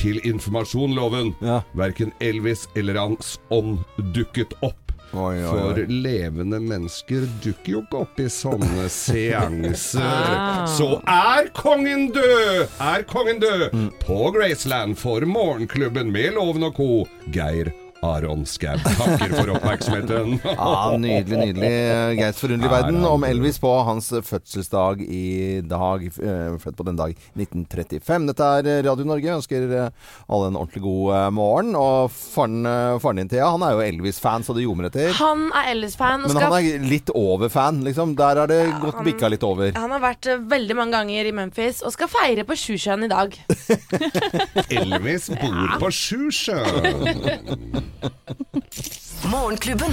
[0.00, 1.34] Til informasjonloven.
[1.44, 1.60] Ja.
[1.76, 3.82] Verken Elvis eller hans ånd
[4.16, 4.80] dukket opp.
[5.12, 10.02] Oi, oi, For levende mennesker dukker jo ikke opp i sånne seanser.
[10.02, 10.64] Ah.
[10.74, 12.64] Så er kongen død!
[12.82, 13.68] Er kongen død!
[13.74, 13.88] Mm.
[14.02, 16.90] På Graceland for Morgenklubben med Loven og co.
[17.34, 17.70] Geir
[18.04, 20.34] Aron Skau takker for oppmerksomheten.
[20.54, 21.70] Ja, Nydelig, nydelig.
[22.18, 26.04] Geirs forunderlige Er verden om Elvis på hans fødselsdag i dag.
[26.04, 28.26] eh, Født på den dag 1935.
[28.30, 29.24] Dette er Radio Norge.
[29.28, 29.88] Jeg ønsker eh,
[30.28, 31.72] alle en ordentlig god eh, morgen.
[31.80, 32.60] Og faren,
[33.02, 35.10] faren din, Thea, han er jo Elvis-fan, så det ljomer etter.
[35.18, 36.26] Han er Elvis-fan.
[36.28, 38.14] Men han er litt over fan, liksom.
[38.20, 39.72] Der er det gått han- bikka litt over.
[39.78, 43.34] Han har vært veldig mange ganger i Memphis og skal feire på Sjusjøen i dag.
[44.80, 47.84] Elvis bor på Sjusjøen.
[49.30, 49.92] Morgenklubben.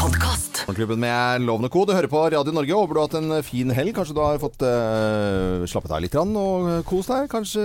[0.00, 0.64] Podkast.
[0.66, 1.84] Morgenklubben med Lovende og Co.
[1.88, 2.74] Du hører på Radio Norge.
[2.76, 3.92] Håper du har hatt en fin helg.
[3.96, 7.28] Kanskje du har fått uh, slappet av litt grann og kost deg.
[7.32, 7.62] Kanskje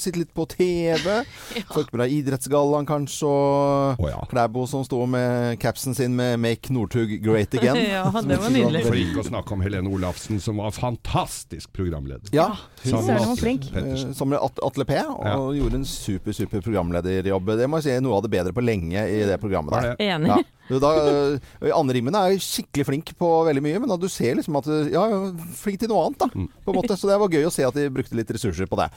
[0.00, 1.18] sitte litt på TV.
[1.74, 4.20] Fått med deg Idrettsgallaen kanskje, og oh, ja.
[4.30, 7.80] Klæbo som sto med capsen sin med 'Make Northug Great Again'.
[7.92, 8.84] Ja, det var nydelig.
[8.86, 12.30] For ikke å snakke om Helene Olafsen, som var fantastisk programleder.
[12.32, 12.48] Ja,
[12.82, 13.68] Sammen han Atle flink.
[13.74, 14.10] Pettersen.
[14.14, 14.96] eh, som med Atle P.
[15.02, 15.36] Og Ja.
[15.60, 17.52] gjorde en super, super programlederjobb.
[17.58, 19.96] Det må jeg si er noe av det bedre på lenge i det programmet der.
[20.12, 20.32] Enig.
[20.32, 20.42] Ja.
[20.72, 24.56] Du, Da, øh, Anne Rimmen er skikkelig flink på veldig mye, men du ser liksom
[24.60, 25.02] at øh, Ja,
[25.58, 26.28] flink til noe annet, da.
[26.32, 26.48] Mm.
[26.64, 26.96] På en måte.
[26.96, 28.88] Så det var gøy å se at de brukte litt ressurser på det.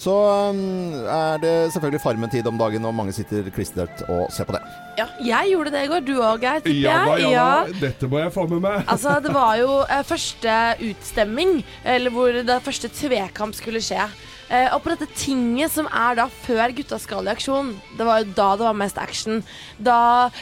[0.00, 4.56] Så øhm, er det selvfølgelig Farmen-tid om dagen, og mange sitter klistret og ser på
[4.56, 4.62] det.
[5.00, 6.06] Ja, jeg gjorde det i går.
[6.06, 6.70] Du òg, Geir.
[6.78, 7.48] Ja, Ja da, ja.
[7.82, 8.86] Dette må jeg få med meg.
[8.98, 10.54] Altså, det var jo eh, første
[10.88, 14.06] utstemming, eller hvor det første tvekamp skulle skje.
[14.48, 18.22] Eh, og på dette tinget som er da før gutta skal i aksjon, det var
[18.22, 19.42] jo da det var mest action.
[19.76, 20.00] Da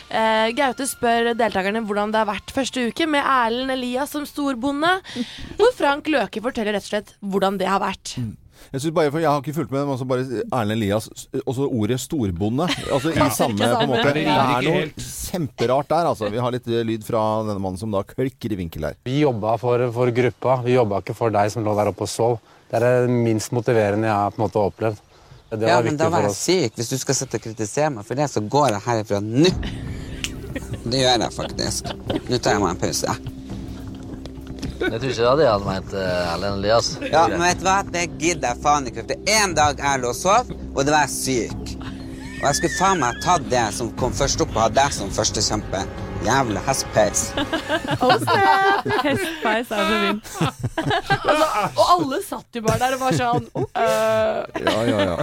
[0.08, 4.96] eh, Gaute spør deltakerne hvordan det har vært første uke, med Erlend Elias som storbonde.
[5.58, 8.16] Hvor Frank Løke forteller rett og slett hvordan det har vært.
[8.72, 11.06] Jeg synes bare, for jeg har ikke fulgt med, men også bare Erlend Elias
[11.44, 12.66] Også ordet storbonde.
[12.94, 14.14] Altså i samme på en måte.
[14.16, 16.30] Det er noe kjemperart der, altså.
[16.32, 18.98] Vi har litt øh, lyd fra denne mannen som da klikker i vinkel her.
[19.06, 20.60] Vi jobba for, for gruppa.
[20.66, 22.38] Vi jobba ikke for deg som lå der oppe og sov.
[22.70, 25.02] Det er det minst motiverende jeg har på en måte opplevd.
[25.50, 26.74] Det var Ja, men da var jeg syk.
[26.74, 29.52] Hvis du skal sitte og kritisere meg for det, så går jeg herifra nå.
[30.86, 31.92] Det gjør jeg faktisk.
[32.26, 33.16] Nå tar jeg meg en pause.
[34.76, 36.88] Jeg tror ikke det hadde jeg hadde ment uh, Erlend Elias.
[37.12, 37.76] Ja, men vet du hva?
[37.94, 39.06] Det gidder jeg faen ikke.
[39.08, 41.76] For én dag jeg lå og sov, og det var jeg syk.
[42.36, 45.12] Og jeg skulle faen meg tatt det som kom først opp, og ha deg som
[45.14, 45.84] førstekjempe.
[46.26, 47.20] Jævla hestpeis.
[49.04, 50.32] Hestpeis er så fint.
[50.76, 51.46] Altså,
[51.78, 55.14] og alle satt jo bare der og var sånn øh, Ja, ja, ja.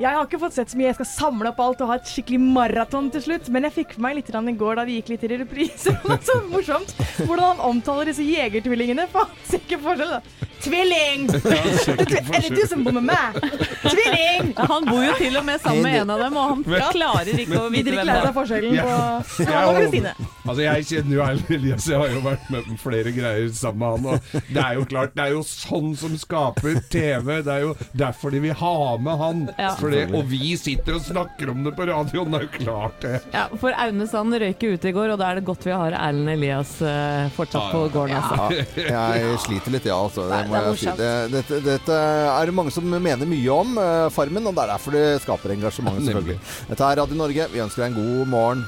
[0.00, 0.92] Jeg har ikke fått sett så mye.
[0.92, 3.50] Jeg skal samle opp alt og ha et skikkelig maraton til slutt.
[3.52, 5.96] Men jeg fikk med meg litt i går da vi gikk litt i reprise.
[6.26, 9.08] Så morsomt hvordan han omtaler disse jegertvillingene.
[9.12, 10.48] Faen, ser ikke forskjell, da.
[10.62, 11.26] Tvilling!
[11.32, 13.38] Er det du som bor med meg?
[13.82, 14.52] Tvilling!
[14.54, 17.32] Ja, han bor jo til og med sammen med en av dem, og han klarer
[17.34, 18.28] ikke å vite hvem det er.
[18.36, 18.92] forskjellen på
[19.38, 20.12] Jeg og Kristine.
[20.42, 24.02] Altså, jeg kjenner jo Erlend Elias, jeg har jo vært med på flere greier sammen
[24.02, 24.42] med han.
[24.42, 27.28] Og det er jo klart, det er jo sånn som skaper TV.
[27.46, 29.44] Det er jo derfor de vil ha med han.
[29.58, 29.70] Ja.
[29.92, 33.14] Det, og vi sitter og snakker om det på radioen, det er jo klart det.
[33.34, 35.96] Ja, for Aune Sand røyk ute i går, og da er det godt vi har
[35.98, 38.18] Erlend Elias eh, fortsatt på gården.
[38.18, 38.66] Altså.
[38.82, 39.96] Ja, jeg sliter litt, ja.
[40.02, 40.26] Altså.
[40.32, 40.92] Det må er jeg si.
[41.32, 44.98] dette, dette er det mange som mener mye om, eh, Farmen, og det er derfor
[44.98, 46.38] det skaper engasjement, selvfølgelig.
[46.72, 47.48] Dette er Radio Norge.
[47.52, 48.64] Vi ønsker deg en god morgen.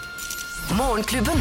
[0.72, 1.36] Morgenklubben.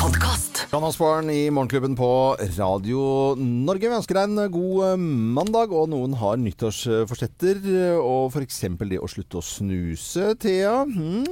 [0.00, 0.66] Podkast.
[0.72, 2.08] Jan Osborn i Morgenklubben på
[2.56, 3.88] Radio Norge.
[3.90, 5.02] Vi ønsker deg en god eh,
[5.36, 7.60] mandag, og noen har nyttårsforsetter.
[7.68, 8.60] eh, Og f.eks.
[8.88, 10.80] det å slutte å snuse, Thea.
[10.88, 11.26] Hmm?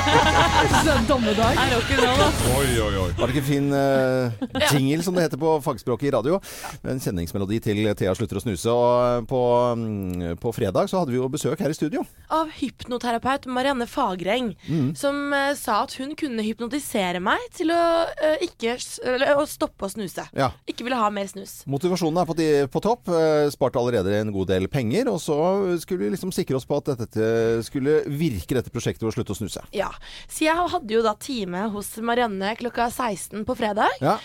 [0.86, 1.56] Så dommedag.
[1.56, 2.40] Er rock'n'roll, ass.
[2.56, 3.08] Oi, oi, oi.
[3.16, 4.34] Var det ikke fin uh,
[4.72, 6.38] jingle, som det heter på fagspråket i radio?
[6.86, 8.72] En kjenningsmelodi til Thea slutter å snuse.
[8.72, 9.40] Og på,
[9.72, 12.04] um, på fredag så hadde vi jo besøk her i studio.
[12.30, 14.94] av hypnoterapeut Marianne Fagreng, Mm.
[14.98, 19.86] som uh, sa at hun kunne hypnotisere meg til å, uh, ikke, eller, å stoppe
[19.86, 20.24] å snuse.
[20.36, 20.50] Ja.
[20.68, 21.60] Ikke ville ha mer snus.
[21.70, 23.08] Motivasjonen er på, de, på topp.
[23.12, 25.08] eh, Sparte allerede en god del penger.
[25.12, 25.36] Og så
[25.82, 29.38] skulle vi liksom sikre oss på at dette skulle virke, dette prosjektet, å slutte å
[29.38, 29.62] snuse.
[29.76, 29.92] Ja, Ja.
[30.26, 33.92] Så jeg hadde jo da time hos Marianne klokka 16 på fredag.
[34.02, 34.16] Ja.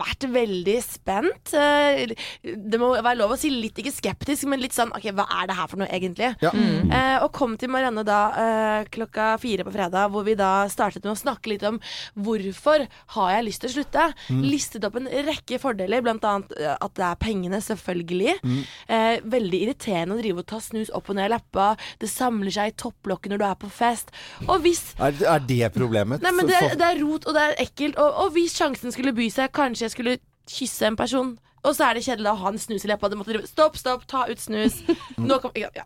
[0.00, 1.52] Vært veldig spent.
[1.54, 5.26] Eh, Det må være lov å si litt ikke skeptisk, men litt sånn OK, hva
[5.40, 6.30] er det her for noe egentlig?
[6.42, 6.52] Ja.
[6.54, 6.90] Mm.
[6.90, 11.04] Eh, og kom til Marianne da eh, klokka fire på fredag, hvor vi da startet
[11.04, 11.80] med å snakke litt om
[12.16, 14.06] hvorfor har jeg lyst til å slutte.
[14.30, 14.42] Mm.
[14.46, 18.36] Listet opp en rekke fordeler, blant annet eh, at det er pengene, selvfølgelig.
[18.44, 18.60] Mm.
[18.96, 21.70] Eh, veldig irriterende å drive og ta snus opp og ned i leppa.
[22.00, 24.12] Det samler seg i topplokket når du er på fest.
[24.48, 26.22] Og hvis Er, er det problemet?
[26.24, 27.96] Nei, men det, er- det er rot, og det er ekkelt.
[28.00, 30.18] Og, og hvis sjansen skulle by seg, kanskje jeg skulle
[30.50, 31.38] kysse en person.
[31.60, 33.08] Og så er det kjedelig å ha en snus i leppa.
[33.12, 34.78] Du måtte drive Stopp, stopp, ta ut snus.
[35.20, 35.84] Nå kom, ja, ja.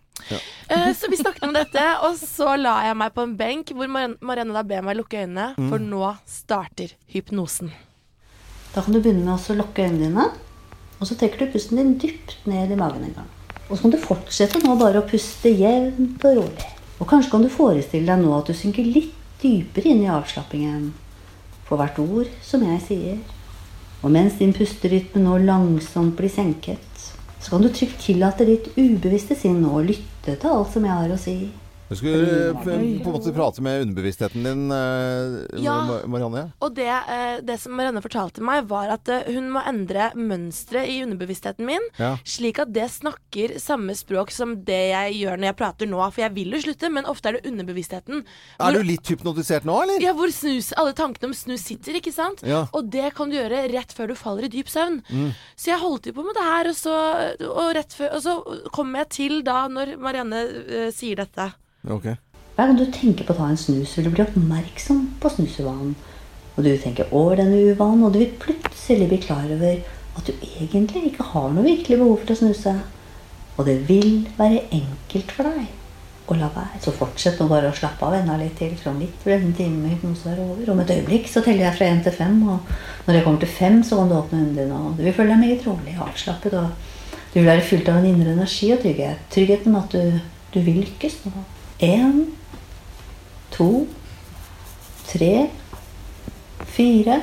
[0.71, 3.91] Uh, så vi snakket om dette, og så la jeg meg på en benk hvor
[3.91, 5.69] Marianne, Marianne da ber meg lukke øynene, Mm.
[5.73, 7.73] for nå starter hypnosen.
[8.75, 10.29] Da kan du begynne med å lukke øynene dine,
[11.01, 13.29] og så trekker du pusten din dypt ned i magen en gang.
[13.69, 16.71] Og så kan du fortsette nå bare å puste jevnt og rolig.
[17.01, 20.93] Og kanskje kan du forestille deg nå at du synker litt dypere inn i avslappingen
[21.67, 23.19] for hvert ord som jeg sier.
[24.05, 27.09] Og mens din pusterytme nå langsomt blir senket,
[27.41, 31.13] så kan du trygt tillate ditt ubevisste sinn å lytte til alt som jeg har
[31.13, 31.39] å si.
[31.95, 36.01] Du skulle eh, på en måte prate med underbevisstheten din, eh, Ja.
[36.11, 36.53] Marianne.
[36.61, 41.03] Og det, eh, det som Marianne fortalte meg, var at hun må endre mønsteret i
[41.05, 42.17] underbevisstheten min, Ja.
[42.25, 46.03] slik at det snakker samme språk som det jeg gjør når jeg prater nå.
[46.13, 48.25] For jeg vil jo slutte, men ofte er det underbevisstheten.
[48.59, 50.01] Er du litt hypnotisert nå, eller?
[50.01, 52.43] Ja, hvor snus, alle tankene om snus sitter, ikke sant?
[52.43, 52.67] Ja.
[52.73, 55.03] Og det kan du gjøre rett før du faller i dyp søvn.
[55.11, 55.33] Mm.
[55.57, 56.95] Så jeg holdt jo på med det her, og så,
[57.41, 61.53] og før, og så kom jeg til da når Marianne uh, sier dette.
[61.91, 62.09] Ok.
[62.55, 65.95] Hver gang du tenker på å ta en snus, vil du bli oppmerksom på snusuvanen.
[66.55, 69.81] Og du tenker over denne uvanen, og du vil plutselig bli klar over
[70.15, 72.75] at du egentlig ikke har noe virkelig behov for å snuse.
[73.57, 76.81] Og det vil være enkelt for deg å la være.
[76.81, 79.57] Så fortsett nå bare å slappe av enda litt til, for om litt blir denne
[79.59, 80.71] timen med hypnose være over.
[80.73, 82.75] Om et øyeblikk så teller jeg fra én til fem, og
[83.09, 85.35] når jeg kommer til fem, så kan du åpne øynene dine, og du vil føle
[85.35, 86.55] deg meget rolig og avslappet.
[86.55, 86.93] og
[87.35, 89.27] du vil være fylt av en indre energi og trygghet.
[89.35, 90.21] Tryggheten med at du,
[90.55, 91.33] du vil lykkes nå.
[91.85, 92.23] Én,
[93.53, 93.85] to,
[95.05, 95.51] tre,
[96.73, 97.19] fire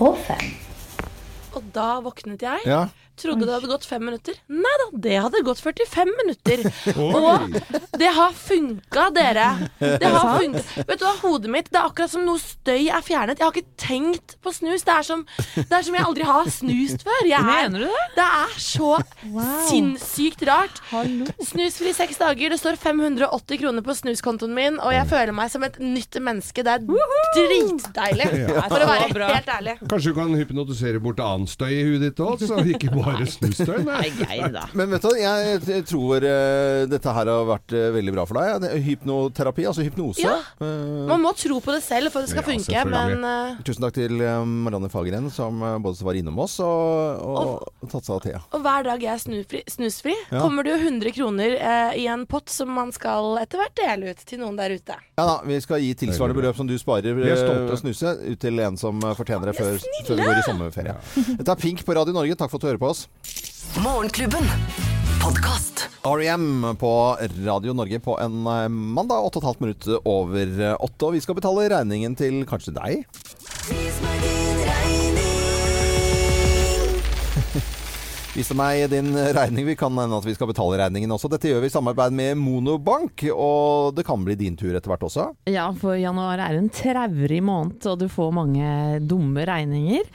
[0.00, 0.54] og fem.
[1.52, 2.64] Og da våknet jeg.
[2.64, 2.86] Ja.
[3.20, 4.36] Trodde det hadde gått fem minutter.
[4.48, 6.62] Nei da, det hadde gått 45 minutter.
[6.96, 7.56] Og
[8.00, 9.48] det har funka, dere.
[9.78, 10.62] Det har funka.
[10.88, 13.38] Vet du hva, hodet mitt Det er akkurat som noe støy er fjernet.
[13.38, 14.86] Jeg har ikke tenkt på snus.
[14.88, 15.24] Det er som,
[15.58, 17.20] det er som jeg aldri har snust før.
[17.28, 18.06] Jeg er, Mener du det?
[18.16, 18.90] Det er så
[19.68, 20.80] sinnssykt rart.
[21.44, 22.56] Snusfri seks dager.
[22.56, 26.64] Det står 580 kroner på snuskontoen min, og jeg føler meg som et nytt menneske.
[26.64, 26.88] Det er
[27.36, 28.30] dritdeilig.
[28.72, 29.76] For å være helt ærlig.
[29.84, 33.52] Kanskje du kan hypnotisere bort annen støy i huet ditt òg, så ikke bare snusstøy?
[33.52, 34.76] snustøy.
[34.78, 38.38] Men vet du, jeg, jeg tror eh, dette her har vært eh, veldig bra for
[38.40, 38.66] deg.
[38.70, 40.22] Er Hypnoterapi, altså hypnose.
[40.24, 40.38] Ja.
[40.62, 43.84] Eh, Man må tro på det selv for at det skal Ja, funke, men Tusen
[43.84, 48.40] takk til Marianne Fagren, som både var innom oss og, og, tatt seg av Thea.
[48.56, 50.40] Og hver dag jeg er snufri, snusfri, Ja.
[50.42, 54.12] kommer det jo 100 kroner eh, i en pott som man skal etter hvert dele
[54.14, 54.96] ut til noen der ute.
[55.18, 57.72] Ja da, Vi skal gi tilsvarende beløp som du sparer Vi stolte.
[57.74, 60.94] å snuse, ut til en som fortjener det før, før vi går i sommerferie.
[61.38, 62.36] Dette er Pink på Radio Norge.
[62.38, 63.08] Takk for at du hører på oss.
[63.82, 64.46] Morgenklubben.
[65.22, 65.88] Podcast.
[66.04, 66.76] R.E.M.
[66.80, 71.06] på Radio Norge på en mandag mandag 8,5 minutter over eh, åtte.
[71.06, 74.41] Og vi skal betale regningen til kanskje deg.
[78.32, 79.66] Vis meg din regning.
[79.68, 81.28] Vi kan hende at vi skal betale regningen også.
[81.28, 85.04] Dette gjør vi i samarbeid med Monobank, og det kan bli din tur etter hvert
[85.04, 85.26] også.
[85.52, 88.70] Ja, for januar er en traurig måned, og du får mange
[89.04, 90.08] dumme regninger.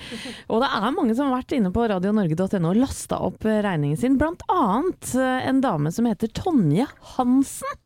[0.49, 4.17] Og det er mange som har vært inne på radionorge.no og lasta opp regningen sin,
[4.17, 7.77] blant annet eh, en dame som heter Tonje Hansen.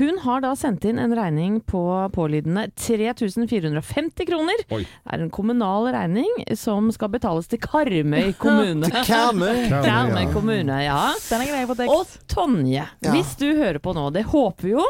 [0.00, 1.84] Hun har da sendt inn en regning på
[2.18, 4.66] pålydende 3450 kroner.
[4.74, 4.82] Oi.
[4.82, 8.90] Det er en kommunal regning som skal betales til Karmøy kommune.
[8.90, 9.67] Til Karmøy?
[9.68, 10.32] Karmøy ja.
[10.32, 10.98] kommune, ja.
[11.28, 11.94] Den er grei på tekst.
[11.94, 13.12] Og Tonje, Ja.
[13.14, 14.84] hvis du hører på nå, det håper vi jo,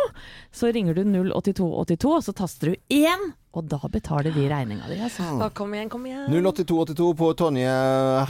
[0.54, 4.98] så ringer du 08282, og så taster du 1, og da betaler vi regninga di.
[5.02, 5.24] Altså.
[5.42, 6.26] Å, kom igjen, kom igjen.
[6.30, 7.72] 08282 på Tonje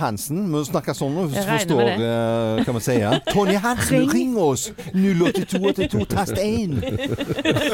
[0.00, 0.40] Hansen.
[0.48, 3.18] Må du snakke sånn, regner forstår eh, hva man sier.
[3.34, 4.68] Tonje Hansen, ring oss!
[4.94, 6.78] 08282, tast 1!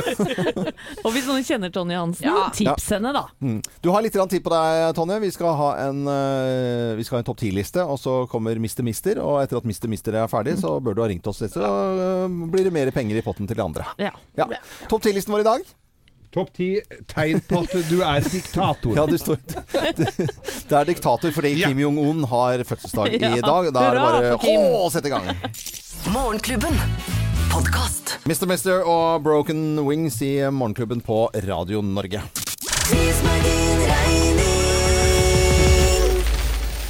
[1.04, 2.48] Og hvis noen kjenner Tonje Hansen, Ja.
[2.54, 3.24] tips henne, da.
[3.44, 3.60] Mm.
[3.84, 5.20] Du har litt tid på deg, Tonje.
[5.22, 8.82] Vi skal ha en, uh, ha en topp 10-liste, og så kommer Mr.
[8.86, 9.22] Mister.
[9.22, 9.88] Og etter at Mr.
[9.92, 13.20] Mister er ferdig, så bør du ha ringt oss så uh, blir det mer penger
[13.20, 13.86] i potten til de andre.
[14.00, 14.14] Ja.
[14.38, 14.48] Ja.
[14.90, 15.74] Topp 10-listen vår i dag?
[16.35, 16.68] Topp ti
[17.07, 18.94] tegn på at du er diktator.
[18.99, 19.38] Ja, du står
[20.68, 23.35] Det er diktator fordi Kim Jong-un har fødselsdag Ja.
[23.38, 23.70] i dag.
[23.75, 25.31] Da er det bare å sette i gang.
[26.14, 26.75] Morgenklubben.
[27.55, 28.16] Podcast.
[28.27, 28.49] Mr.
[28.51, 32.25] Mister og Broken Wings i Morgenklubben på Radio Norge.
[32.90, 33.23] Vis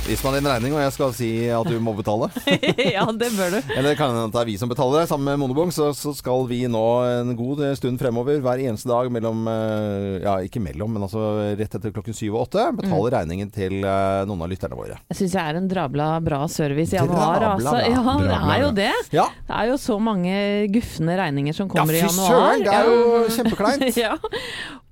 [0.04, 2.26] Vis meg din regning, og jeg skal si at du må betale.
[2.92, 3.70] ja, det bør du.
[3.72, 5.06] Eller kan hende at det er vi som betaler det.
[5.08, 9.08] Sammen med Monobong så, så skal vi nå en god stund fremover hver eneste dag
[9.14, 11.22] mellom eh, Ja, ikke mellom, men altså
[11.56, 13.14] rett etter klokken syv og åtte betale Mm.
[13.14, 14.98] regningen til eh, noen av lytterne våre.
[15.10, 17.40] Jeg syns jeg er en drabla bra service i januar.
[17.40, 17.80] Drabla Altså.
[17.88, 18.90] Ja, det er jo det.
[19.16, 19.24] Ja.
[19.48, 20.36] Det er jo så mange
[20.74, 22.28] gufne regninger som kommer Ja, i fy januar.
[22.28, 23.98] søren, det er jo kjempekleint.
[24.04, 24.12] ja.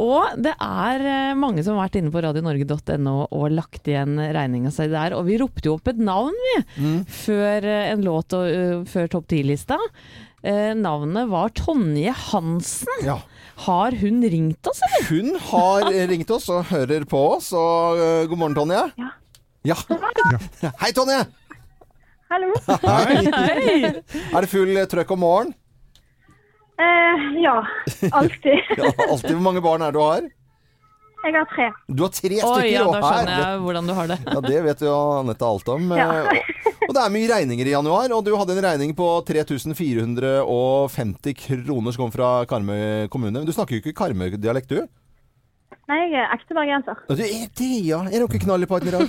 [0.03, 4.73] Og det er eh, mange som har vært inne på radionorge.no og lagt igjen regninga
[4.75, 5.17] si der.
[5.19, 6.99] Og vi ropte jo opp et navn, vi, Mm.
[7.07, 9.79] før eh, en låt og uh, før topp ti-lista.
[10.43, 13.11] Eh, navnet var Tonje Hansen.
[13.67, 15.05] Har hun ringt oss, eller?
[15.11, 19.09] Hun har ringt oss og hører på oss, og uh, god morgen, Tonje.
[19.63, 19.77] Ja.
[20.81, 21.21] Hei, Tonje!
[22.33, 22.49] Hallo.
[22.83, 23.93] Hei.
[24.35, 25.53] Er det full trøkk om morgenen?
[26.81, 27.59] Eh, ja,
[28.11, 28.63] alltid.
[28.81, 29.35] Ja, alltid.
[29.37, 30.25] Hvor mange barn er det du har?
[31.23, 31.69] Jeg har tre.
[31.89, 34.19] Du har tre Oi, stykker, ja, og da her- skjønner jeg hvordan du har det.
[34.27, 35.83] Ja, det vet jo Anette alt om.
[35.97, 36.09] Ja.
[36.27, 36.39] Eh,
[36.89, 41.93] Og det er mye regninger i januar, og du hadde en regning på 3450 kroner
[41.95, 43.45] som kom fra Karmøy kommune.
[43.47, 44.81] Du snakker jo ikke Karmøy-dialekt, du?
[45.89, 46.97] Nei, jeg er ekte bergenser.
[47.09, 47.99] Du er det, ja.
[48.07, 49.07] Er dere knall i parten i dag?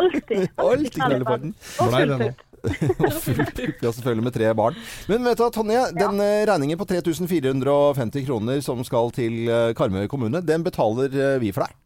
[0.00, 0.40] Alltid.
[0.58, 1.50] Alltid knall i parten.
[1.80, 2.38] Og full pupp.
[3.04, 4.78] Og full pupp, ja, selvfølgelig med tre barn.
[5.10, 9.70] Men vet du hva, Tonje, den eh, regningen på 3450 kroner som skal til eh,
[9.76, 11.76] Karmøy kommune, den betaler eh, vi for deg.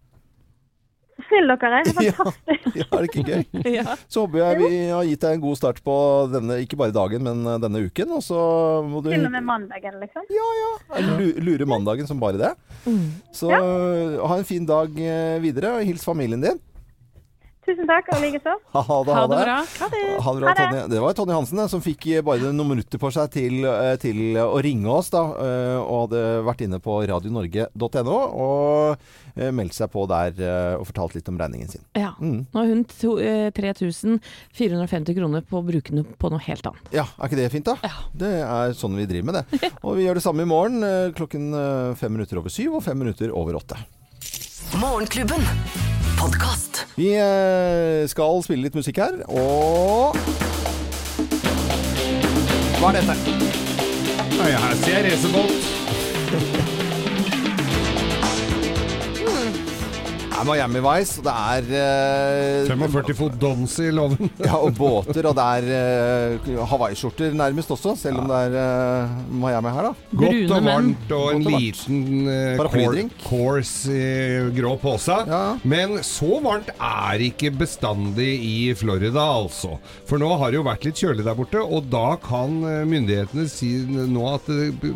[1.29, 1.89] Snill dere er.
[2.19, 2.75] Fantastisk.
[2.75, 3.45] Ja, er det ikke gøy?
[3.79, 3.97] Ja.
[4.11, 5.97] Så håper jeg vi har gitt deg en god start på
[6.35, 8.17] denne, ikke bare dagen, men denne uken.
[8.19, 8.39] Og så
[8.89, 10.27] må du Til og med mandagen, liksom.
[10.35, 11.17] Ja, ja.
[11.39, 12.53] lure mandagen som bare det.
[13.35, 13.63] Så ja.
[14.27, 14.91] ha en fin dag
[15.43, 16.63] videre, og hils familien din.
[17.65, 18.53] Tusen takk, og likeså.
[18.75, 19.45] Ha det, Ha det det.
[19.47, 19.57] bra.
[19.65, 20.01] Ha det.
[20.21, 20.65] Ha det bra, Ha det.
[20.69, 20.83] Tonje.
[20.93, 24.37] Det var Tonje Hansen som fikk eh, bare noen minutter på seg til, eh, til
[24.43, 30.05] å ringe oss, da, eh, og hadde vært inne på radionorge.no og meldt seg på
[30.07, 30.37] der
[30.79, 31.83] og fortalt litt om regningen sin.
[31.99, 32.13] Ja.
[32.21, 32.45] Mm.
[32.53, 32.85] Nå har hun
[33.25, 36.93] eh, 3450 kroner på å bruke den på noe helt annet.
[36.95, 37.97] Ja, er ikke det fint, da?
[38.13, 39.73] Det er sånn vi driver med det.
[39.87, 40.85] Og vi gjør det samme i morgen
[41.17, 41.51] klokken
[41.99, 43.81] fem minutter over syv og fem minutter over åtte.
[44.79, 45.94] Morgenklubben.
[46.25, 46.87] Podkast.
[46.97, 50.17] Vi eh, skal spille litt musikk her, og
[52.81, 53.17] Hva er dette?
[54.39, 56.84] Nei, her ser jeg racerbåt.
[60.45, 61.69] Er Miami Vice, og det er
[62.65, 64.31] eh, 45 fot dons i loven.
[64.45, 69.15] ja, og båter, og det er uh, hawaiiskjorter nærmest også, selv om det er uh,
[69.33, 69.93] Miami her, da.
[70.21, 75.17] Godt og varmt og en og liten uh, course i grå pose.
[75.65, 79.79] Men så varmt er ikke bestandig i Florida, altså.
[80.09, 83.47] For nå har det jo vært litt kjølig der borte, og da kan eh, myndighetene
[83.51, 84.91] si nå at eh,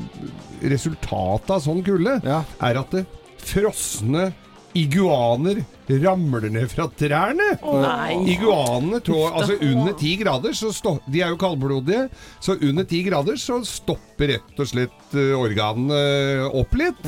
[0.69, 3.07] resultatet av sånn kulde er at det
[3.49, 4.29] frosne
[4.75, 7.47] iguaner ramler ned fra trærne.
[7.63, 7.83] Oh.
[8.29, 12.09] Iguanene tår altså under ti grader, så stå, de er jo kaldblodige,
[12.45, 17.01] så under ti grader så stopper rett og slett eh, organene opp litt.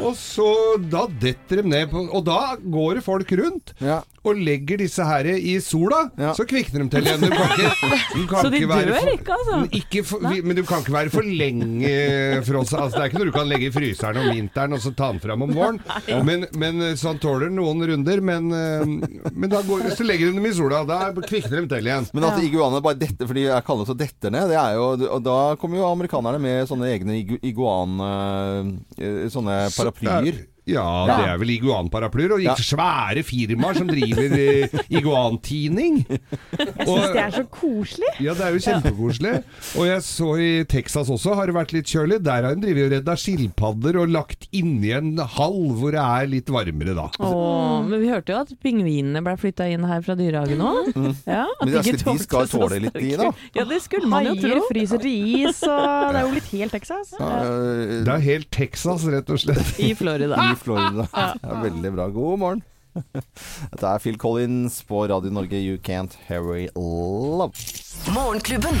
[0.00, 0.48] Og så
[0.88, 3.74] da detter de ned på Og da går det folk rundt
[4.22, 6.04] og legger disse her i sola,
[6.38, 7.24] så kvikner de til igjen.
[7.26, 9.56] Du kan ikke, du kan Så de ikke dør for- ikke, altså?
[9.80, 11.90] ikke for, vi- men du kan ikke være for lenge
[12.46, 12.84] frossa.
[12.84, 15.08] Altså, det er ikke noe du kan legge i fryseren om vinteren og så ta
[15.10, 15.80] den fram om våren.
[16.28, 18.21] Men, men sånn tåler noen runder.
[18.22, 18.84] Men, eh,
[19.34, 20.82] men da går, så legger de dem i sola.
[20.88, 22.06] Da kvikner de til igjen.
[22.14, 24.86] Men at iguanene bare detter, fordi jeg kaller det så detter ned, det er jo
[25.16, 27.98] Og da kommer jo amerikanerne med sånne egne iguan...
[28.06, 30.42] eh, Sånne paraplyer.
[30.64, 31.16] Ja, Ja.
[31.18, 32.32] det er vel iguanparaplyer.
[32.36, 32.54] Og Ja.
[32.54, 36.04] svære firmaer som driver eh, iguantining.
[36.06, 38.12] Jeg syns det er så koselig.
[38.22, 39.32] Ja, det er jo kjempekoselig.
[39.76, 42.20] Og jeg så i Texas også har det vært litt kjølig.
[42.22, 46.30] Der har de drevet og redda skilpadder og lagt inni en hall hvor det er
[46.30, 47.08] litt varmere, da.
[47.18, 50.92] Åh, men vi hørte jo at pingvinene ble flytta inn her fra dyrehagen òg.
[50.94, 51.10] Mm.
[51.26, 53.30] Ja, at Men skal- de skal tåle litt, de, da.
[53.58, 54.62] Ja, det skulle man jo tro.
[54.70, 57.10] fryser til is, og det er jo litt helt Texas.
[57.18, 59.74] Det er helt Texas, rett og slett.
[59.82, 60.38] I Florida.
[60.52, 61.06] I Florida.
[61.08, 62.08] Det er veldig bra.
[62.12, 62.62] God morgen.
[63.72, 67.56] Dette er Phil Collins på Radio Norge, You Can't Hurry Love.
[68.12, 68.76] Morgenklubben.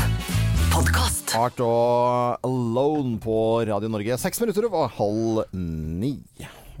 [0.72, 1.32] Podcast.
[1.36, 3.36] Art og Alone på
[3.68, 4.18] Radio Norge.
[4.20, 6.18] Seks minutter over halv ni.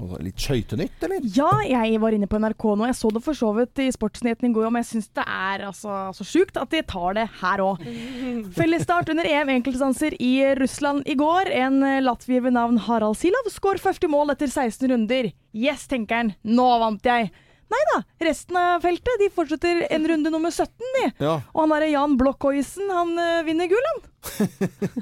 [0.02, 1.22] Og Litt skøytenytt, eller?
[1.36, 2.86] Ja, jeg var inne på NRK nå.
[2.90, 5.66] Jeg så det for så vidt i Sportsnyheten i går, men jeg syns det er
[5.68, 7.84] altså, så sjukt at de tar det her òg.
[8.58, 11.52] Fellesstart under EM enkeltstanser i Russland i går.
[11.62, 15.30] En latvier ved navn Harald Silov skår 40 mål etter 16 runder.
[15.54, 16.34] Yes, tenker han.
[16.42, 17.30] Nå vant jeg.
[17.72, 17.98] Nei da.
[18.28, 21.04] Resten av feltet de fortsetter en runde nummer 17, de.
[21.24, 21.34] Ja.
[21.54, 24.02] Og han derre Jan Blockhoisen, han uh, vinner gull, han.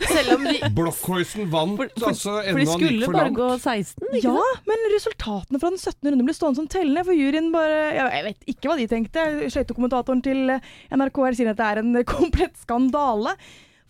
[0.07, 3.41] Selv om de Blockhoisen vant altså For de ennå han gikk skulle for bare langt.
[3.41, 4.61] gå 16, ikke Ja, det?
[4.71, 6.11] men resultatene fra den 17.
[6.13, 9.27] runden ble stående som tellende, for juryen bare Jeg jeg vet ikke hva de tenkte.
[9.53, 13.35] Skøytekommentatoren til eh, NRK her sier at det er en eh, komplett skandale.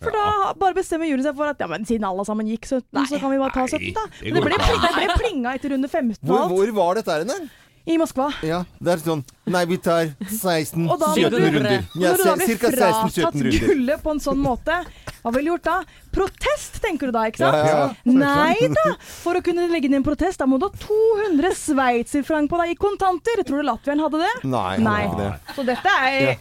[0.01, 3.03] For da bare bestemmer juryen seg for at ja, men siden alle sammen gikk 17,
[3.05, 4.07] så kan vi bare ta 17, da.
[4.17, 6.55] det Men det ble, ikke det ble plinga etter runde 15 og Hvor, alt.
[6.57, 7.51] hvor var dette her henne?
[7.89, 8.27] I Moskva.
[8.45, 11.81] Ja, det er sånn Nei, vi tar 16-17 Og da må du, runder.
[11.97, 14.75] Ja, når du da blir fratatt gullet på en sånn måte,
[15.23, 15.77] hva ville du gjort da?
[16.13, 17.57] Protest, tenker du da, ikke sant?
[17.57, 17.87] Ja, ja.
[18.05, 18.93] Nei da!
[19.01, 22.75] For å kunne legge inn en protest, da må du ha 200 sveitserfrank på deg
[22.75, 23.41] i kontanter.
[23.47, 24.31] Tror du Latvieren hadde det?
[24.53, 25.03] Nei, Nei.
[25.17, 25.31] det.
[25.57, 26.31] Så dette er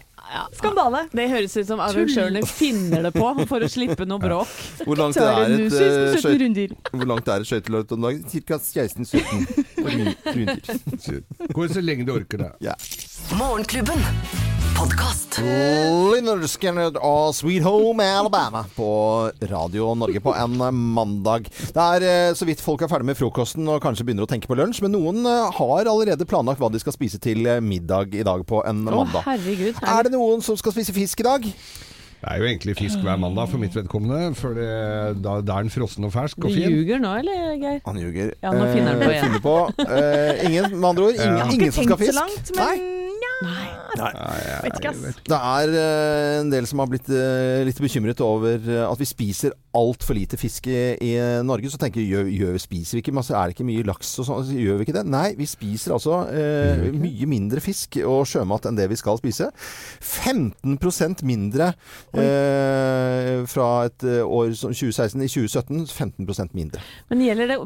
[0.57, 1.05] skandale.
[1.13, 4.53] Det høres ut som arrangørene finner det på for å slippe noe bråk.
[4.87, 6.77] Hvor langt er et uh, 17 skøyt- runder.
[6.97, 8.23] Hvor langt er et skøyteløp om dagen?
[8.31, 8.61] Ca.
[8.61, 9.75] 16-17
[10.31, 11.53] runder.
[11.57, 12.53] Gå så lenge du orker det.
[12.71, 12.77] Ja.
[13.39, 14.60] Morgenklubben.
[14.81, 15.37] Podkast.
[15.41, 18.87] Lynyrd Skynyrd og Sweet Home Alabama på
[19.51, 20.55] Radio Norge på en
[20.95, 21.51] mandag.
[21.53, 24.49] Det er eh, så vidt folk er ferdig med frokosten og kanskje begynner å tenke
[24.49, 28.17] på lunsj, men noen eh, har allerede planlagt hva de skal spise til eh, middag
[28.17, 29.21] i dag på en mandag.
[29.21, 29.93] Å, herregud, herregud.
[29.99, 31.51] Er det noen som skal spise fisk i dag?
[31.51, 34.71] Det er jo egentlig fisk hver mandag for mitt vedkommende, for det,
[35.25, 36.65] da, da er den frossen og fersk og fin.
[36.73, 37.79] Du ljuger nå, eller, Geir?
[37.85, 38.33] Han ljuger.
[38.45, 39.29] Ja, nå finner han på igjen.
[39.29, 39.55] finner på.
[39.85, 41.21] Eh, ingen, med andre ord.
[41.21, 41.49] Ingen, Ja.
[41.53, 42.21] ingen som skal ha Tenkt så fisk.
[42.25, 43.09] langt, men
[43.41, 44.59] ja.
[44.65, 45.21] Vet ikke, ass.
[45.27, 49.09] Det er eh, en del som har blitt eh, litt bekymret over eh, at vi
[49.09, 51.13] spiser altfor lite fisk i,
[51.47, 51.71] Norge.
[51.71, 53.35] Så tenker jeg, gjør, gjør, spiser vi ikke masse?
[53.37, 54.51] Er det ikke mye laks og sånn?
[54.57, 55.05] Gjør vi ikke det?
[55.11, 59.51] Nei, vi spiser altså eh, mye mindre fisk og sjømat enn det vi skal spise.
[60.01, 61.73] 15% mindre
[62.19, 65.21] eh, fra et år som 2016.
[65.21, 66.83] I 2017 15% mindre.
[67.11, 67.59] Men gjelder det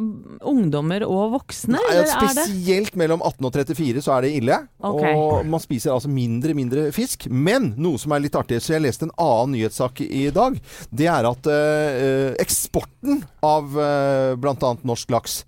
[0.44, 4.58] ungdommer og voksne, Nei, eller er spesielt mellom 18 og 34 så er det ille.
[4.84, 5.14] Okay.
[5.16, 7.26] Og man spiser altså mindre mindre fisk.
[7.30, 10.56] Men noe som er litt artig, så jeg leste en annen nyhetssak i dag.
[10.94, 14.74] Det er at eh, eksporten av uh, bl.a.
[14.84, 15.42] norsk laks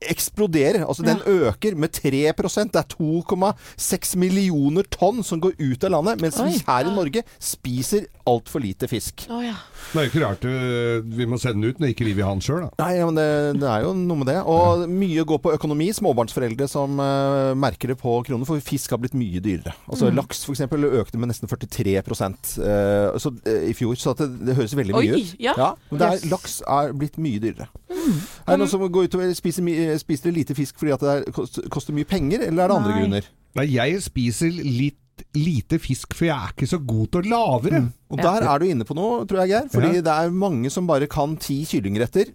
[0.00, 0.84] eksploderer.
[0.86, 6.20] Altså den øker med 3% Det er 2,6 millioner tonn som går ut av landet.
[6.22, 9.26] Mens vi her i Norge spiser altfor lite fisk.
[9.30, 9.56] Oh, ja.
[9.90, 12.26] Det er jo ikke rart øh, vi må sende den ut når ikke vi vil
[12.26, 12.84] ha den sjøl, da.
[12.84, 13.26] Nei, men det,
[13.62, 14.36] det er jo noe med det.
[14.46, 15.90] Og mye går på økonomi.
[15.96, 19.74] Småbarnsforeldre som uh, merker det på kroner, for fisk har blitt mye dyrere.
[19.88, 20.16] Altså Mm.
[20.16, 20.62] Laks f.eks.
[20.64, 23.94] økte med nesten 43 uh, så, uh, i fjor.
[24.00, 25.34] Så at det, det høres veldig mye Oi, ut.
[25.42, 25.54] ja.
[25.90, 27.68] men det er, laks er blitt mye dyrere.
[27.90, 28.16] Mm.
[28.46, 31.12] Er det noen som går ut og spiser, my- spiser lite fisk fordi at det
[31.18, 32.98] er, koster, mye penger, eller er det andre Nei.
[33.02, 33.28] grunner?
[33.58, 34.96] Nei, jeg spiser litt
[35.36, 37.80] lite fisk, for jeg er ikke så god til å lavere.
[37.84, 37.88] Mm.
[38.08, 39.68] Og der er du inne på noe, tror jeg, Geir.
[39.74, 42.30] Fordi det er mange som bare kan ti kyllingretter.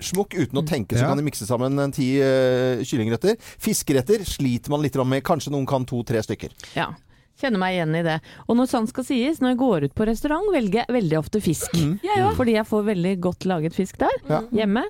[0.00, 1.08] Smukk uten å tenke, så Ja.
[1.10, 3.34] kan de mikse sammen ti uh, kyllingretter.
[3.40, 5.24] Fiskeretter sliter man litt med.
[5.26, 6.54] Kanskje noen kan to-tre stykker.
[6.76, 6.92] Ja.
[7.40, 8.20] Kjenner meg igjen i det.
[8.48, 11.40] Og når sant skal sies, når jeg går ut på restaurant, velger jeg veldig ofte
[11.40, 11.72] fisk.
[11.74, 14.16] Jeg Ja, Fordi jeg får veldig godt laget fisk der.
[14.26, 14.30] Mm.
[14.30, 14.40] Ja.
[14.60, 14.84] Hjemme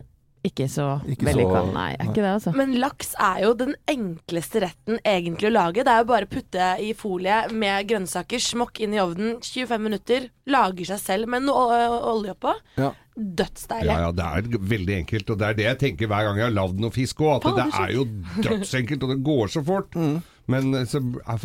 [0.47, 1.63] ikke så vellykka.
[1.75, 2.53] Nei, er ikke det, altså.
[2.57, 5.85] Men laks er jo den enkleste retten egentlig å lage.
[5.85, 9.85] Det er jo bare å putte i folie med grønnsaker, smokk inn i ovnen, 25
[9.85, 11.79] minutter, lager seg selv med noe
[12.15, 12.57] olje oppå.
[12.81, 12.95] Ja.
[13.21, 13.93] Dødsdeilig.
[13.93, 16.49] Ja, ja, det er veldig enkelt, og det er det jeg tenker hver gang jeg
[16.49, 17.37] har lagd noe fisk òg.
[17.37, 18.07] At Fader, det er jo
[18.49, 19.99] dødsenkelt, og det går så fort.
[19.99, 20.21] Mm.
[20.51, 21.01] Men eh, så,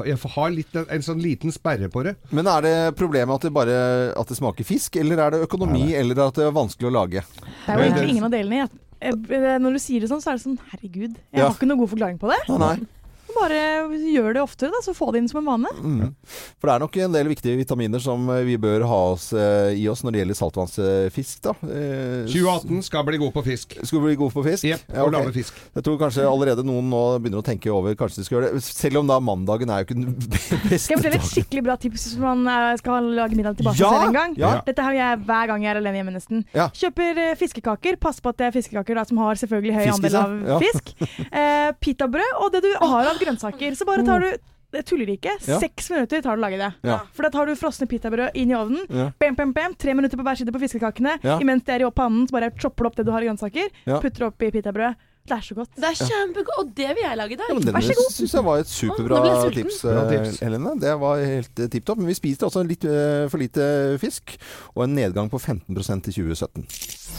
[0.06, 2.16] jeg har litt, en sånn liten sperre på det.
[2.36, 3.78] Men er det problemet at det bare
[4.16, 7.26] at det smaker fisk, eller er det økonomi, eller at det er vanskelig å lage?
[7.36, 8.70] Det er jo egentlig ingen av delene.
[9.02, 11.48] Jeg, når du sier det sånn, så er det sånn Herregud, jeg Ja.
[11.50, 12.40] har ikke noen god forklaring på det.
[12.50, 12.88] Nei, nei.
[13.36, 13.60] Bare
[14.00, 15.72] gjør det oftere, da, så få det inn som en vane.
[15.76, 16.14] Mm.
[16.60, 19.74] For det er nok en del viktige vitaminer som eh, vi bør ha oss, eh,
[19.76, 21.42] i oss når det gjelder saltvannsfisk.
[21.46, 21.54] da.
[21.68, 23.76] Eh, 2018 skal bli god på fisk.
[23.84, 24.64] Skal bli god på fisk?
[24.70, 25.54] Jep, Ja, og lage fisk.
[25.76, 28.64] Jeg tror kanskje allerede noen nå begynner å tenke over kanskje de skal gjøre det.
[28.66, 31.76] Selv om da mandagen er jo ikke den beste Skal jeg fortelle et skikkelig bra
[31.82, 34.36] tips hvis man eh, skal lage middag tilbake Ja, selv en gang?
[34.40, 34.54] ja.
[34.66, 36.46] Dette har jeg hver gang jeg er alene hjemme, nesten.
[36.56, 36.70] Ja.
[36.76, 38.00] Kjøper eh, fiskekaker.
[38.02, 40.60] Pass på at det er fiskekaker da, som har selvfølgelig høy Fiskis, andel av Ja.
[40.64, 40.94] fisk.
[41.36, 43.78] Eh, Pitabrød og det du har av grønnsaker.
[43.78, 44.30] Så bare tar du
[44.76, 45.38] det tuller ikke.
[45.48, 45.60] Ja.
[45.62, 46.70] Seks minutter tar det å lage det.
[46.88, 47.00] Ja.
[47.16, 48.86] For da tar du frosne pitabrød inn i ovnen.
[48.90, 49.10] Ja.
[49.22, 49.76] Bam, bam, bam.
[49.80, 51.18] Tre minutter på hver side på fiskekakene.
[51.24, 51.40] Ja.
[51.44, 53.70] Imens det er i pannen, så bare chopper du opp det du har i grønnsaker.
[53.88, 54.00] Ja.
[54.04, 55.00] Putter oppi pitabrød.
[55.26, 55.72] Det er så godt.
[55.74, 57.48] Det er kjempegodt, og det vil jeg lage i dag.
[57.50, 58.14] Ja, Vær så god, god.
[58.14, 59.56] syns jeg var et superbra sulten.
[59.64, 60.40] tips, eh, tips.
[60.46, 60.76] Helene.
[60.82, 61.98] Det var helt uh, tipp topp.
[61.98, 64.38] Men vi spiste også litt uh, for lite fisk,
[64.76, 65.66] og en nedgang på 15%
[66.14, 66.68] i 2017.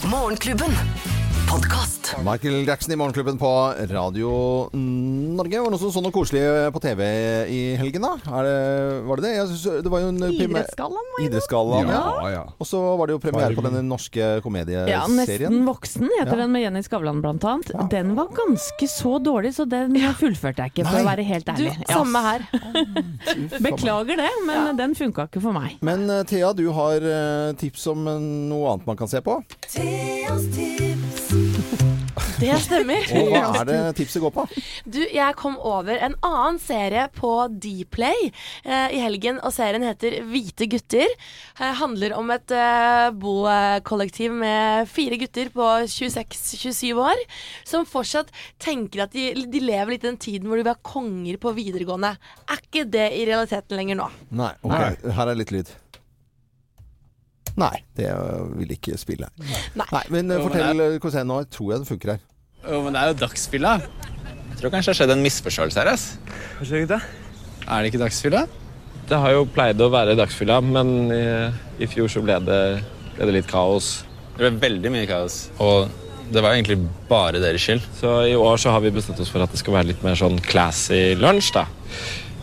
[0.07, 1.26] Morgenklubben.
[1.49, 2.15] Podkast.
[2.25, 3.49] Michael Jackson i Morgenklubben på
[3.91, 4.29] Radio
[4.73, 5.59] Norge.
[5.59, 6.41] Var det noe som så noe koselig
[6.75, 7.01] på TV
[7.51, 8.13] i helgen, da?
[8.39, 8.55] Er det,
[9.07, 9.31] var det det?
[9.37, 12.01] Jeg synes, det var jo en Idrettsgallaen, var Idrettsgallaen, ja.
[12.23, 12.43] Ja, ja.
[12.57, 14.91] Og så var det jo premiere på den norske komedieserien.
[14.91, 16.39] Ja, Nesten voksen heter Ja.
[16.43, 17.71] den med Jenny Skavlan blant annet.
[17.91, 21.03] Den var ganske så dårlig, så den fullførte jeg ikke, for Nei.
[21.05, 21.75] å være helt Du, ærlig.
[21.87, 22.01] Ja.
[22.01, 22.47] samme her.
[23.63, 25.77] Beklager det, men den funka ikke for meg.
[25.85, 28.19] Men eh, Thea, du har eh, tips om eh,
[28.51, 29.39] noe annet man kan se på.
[29.69, 30.76] Theas tips.
[32.37, 33.07] Det stemmer.
[33.17, 34.45] Og hva er det tipset går på?
[34.85, 40.19] Du, jeg kom over en annen serie på Dplay eh, i helgen, og serien heter
[40.27, 41.09] Hvite gutter.
[41.57, 47.23] Eh, handler om et eh, bokollektiv med fire gutter på 26-27 år,
[47.67, 48.29] som fortsatt
[48.61, 52.13] tenker at de, de lever litt i den tiden hvor de var konger på videregående.
[52.47, 54.11] Er ikke det i realiteten lenger nå?
[54.37, 55.11] Nei, ok.
[55.17, 55.73] Her er litt lyd.
[57.57, 58.09] Nei, det
[58.59, 59.29] vil ikke spille.
[59.77, 60.03] Nei.
[60.13, 62.23] men eh, Jo, fortell, eh, jeg nå tror jeg det funker her.
[62.67, 63.73] Jo, men det er jo dagsfylla.
[64.51, 65.91] Jeg tror kanskje det har skjedd en misforståelse her.
[65.93, 66.05] ass.
[66.59, 67.01] Kanskje ikke det?
[67.67, 68.43] Er det ikke dagsfylla?
[69.07, 71.23] Det har jo pleid å være dagsfylla, men i,
[71.81, 72.61] i fjor så ble det,
[73.15, 74.03] ble det litt kaos.
[74.35, 75.47] Det ble veldig mye kaos.
[75.63, 75.87] Og
[76.33, 76.77] det var egentlig
[77.09, 77.85] bare deres skyld.
[77.97, 80.17] Så i år så har vi bestemt oss for at det skal være litt mer
[80.19, 81.65] sånn classy lunsj, da.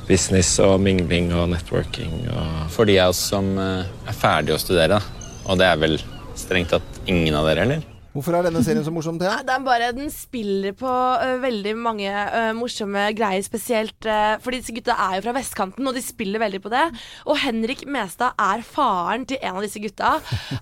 [0.08, 4.60] Business og mingling og networking og For de av oss som eh, er ferdige å
[4.60, 5.00] studere.
[5.48, 5.98] Og det er vel
[6.36, 7.93] strengt tatt ingen av dere, eller?
[8.14, 9.40] Hvorfor er denne serien så morsom, Thea?
[9.42, 14.74] Den, bare, Den spiller på uh, veldig mange uh, morsomme greier, spesielt uh, fordi disse
[14.76, 16.84] gutta er jo fra vestkanten, og de spiller veldig på det.
[17.26, 20.12] Og Henrik Mestad er faren til en av disse gutta.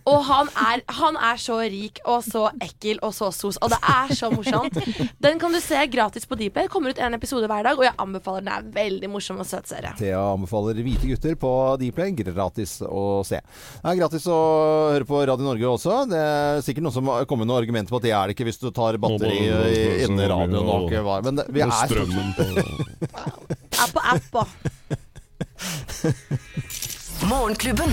[0.09, 3.83] Og han er, han er så rik og så ekkel og så sos, og det
[3.99, 4.81] er så morsomt.
[5.21, 6.73] Den kan du se gratis på Dplay.
[6.73, 8.53] Kommer ut en episode hver dag, og jeg anbefaler den.
[8.57, 9.93] Er veldig morsom og søt serie.
[10.01, 11.53] Thea anbefaler Hvite gutter på
[11.85, 12.17] Dplay.
[12.33, 13.45] Gratis å se.
[13.45, 14.41] Det er gratis å
[14.95, 16.01] høre på Radio Norge også.
[16.09, 18.47] Det er sikkert noen som har kommet noe argument på at det er det ikke
[18.49, 20.69] hvis du tar batteri i- inni radioen.
[20.73, 21.23] Og og.
[21.27, 22.43] Men det, vi er strømmen på
[23.83, 24.47] Er på app og
[27.29, 27.91] Morgenklubben.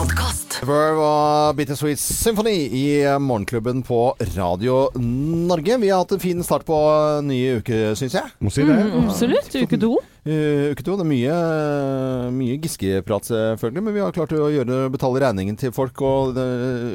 [0.00, 0.54] Podkast.
[0.64, 2.84] Verve og Bittersweet Symphony i
[3.20, 5.76] Morgenklubben på Radio Norge.
[5.80, 6.76] Vi har hatt en fin start på
[7.24, 8.32] ny uke, syns jeg.
[8.40, 8.76] Må si det.
[8.76, 9.52] Mm, absolutt.
[9.60, 9.98] Uke to.
[10.20, 10.96] Uh, uke to.
[11.00, 11.36] Det er mye,
[12.36, 16.00] mye Giske-prat, selvfølgelig, men vi har klart å gjøre, betale regningen til folk.
[16.04, 16.46] Og det,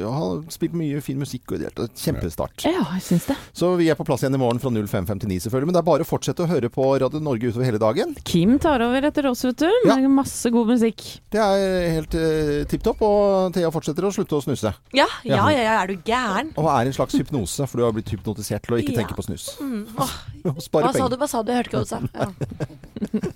[0.02, 1.50] har spilt mye fin musikk.
[1.50, 2.66] og det er et Kjempestart.
[2.66, 3.38] Ja, jeg syns det.
[3.56, 5.72] Så vi er på plass igjen i morgen fra 05.59, selvfølgelig.
[5.72, 8.14] Men det er bare å fortsette å høre på Radio Norge utover hele dagen.
[8.26, 9.70] Kim tar over etter oss, vet du.
[9.90, 11.06] Med masse god musikk.
[11.34, 12.95] Det er helt uh, tipp topp.
[13.04, 14.72] Og Thea fortsetter å slutte å snuse.
[14.96, 16.52] Ja, ja, ja, ja, er du gæren?
[16.56, 19.02] Og er en slags hypnose, for du har blitt hypnotisert til å ikke Ja.
[19.02, 19.50] tenke på snus.
[19.60, 19.86] Mm.
[19.98, 20.14] Åh.
[20.54, 21.16] Og spare Hva sa du?
[21.20, 21.52] Hva sa du?
[21.52, 22.00] Jeg hørte ikke hva du sa.
[22.16, 23.30] Ja.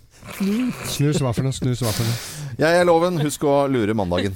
[0.88, 1.32] Snus noe?
[1.52, 2.14] Snus noe?
[2.60, 3.18] Jeg er loven.
[3.20, 4.34] Husk å lure mandagen.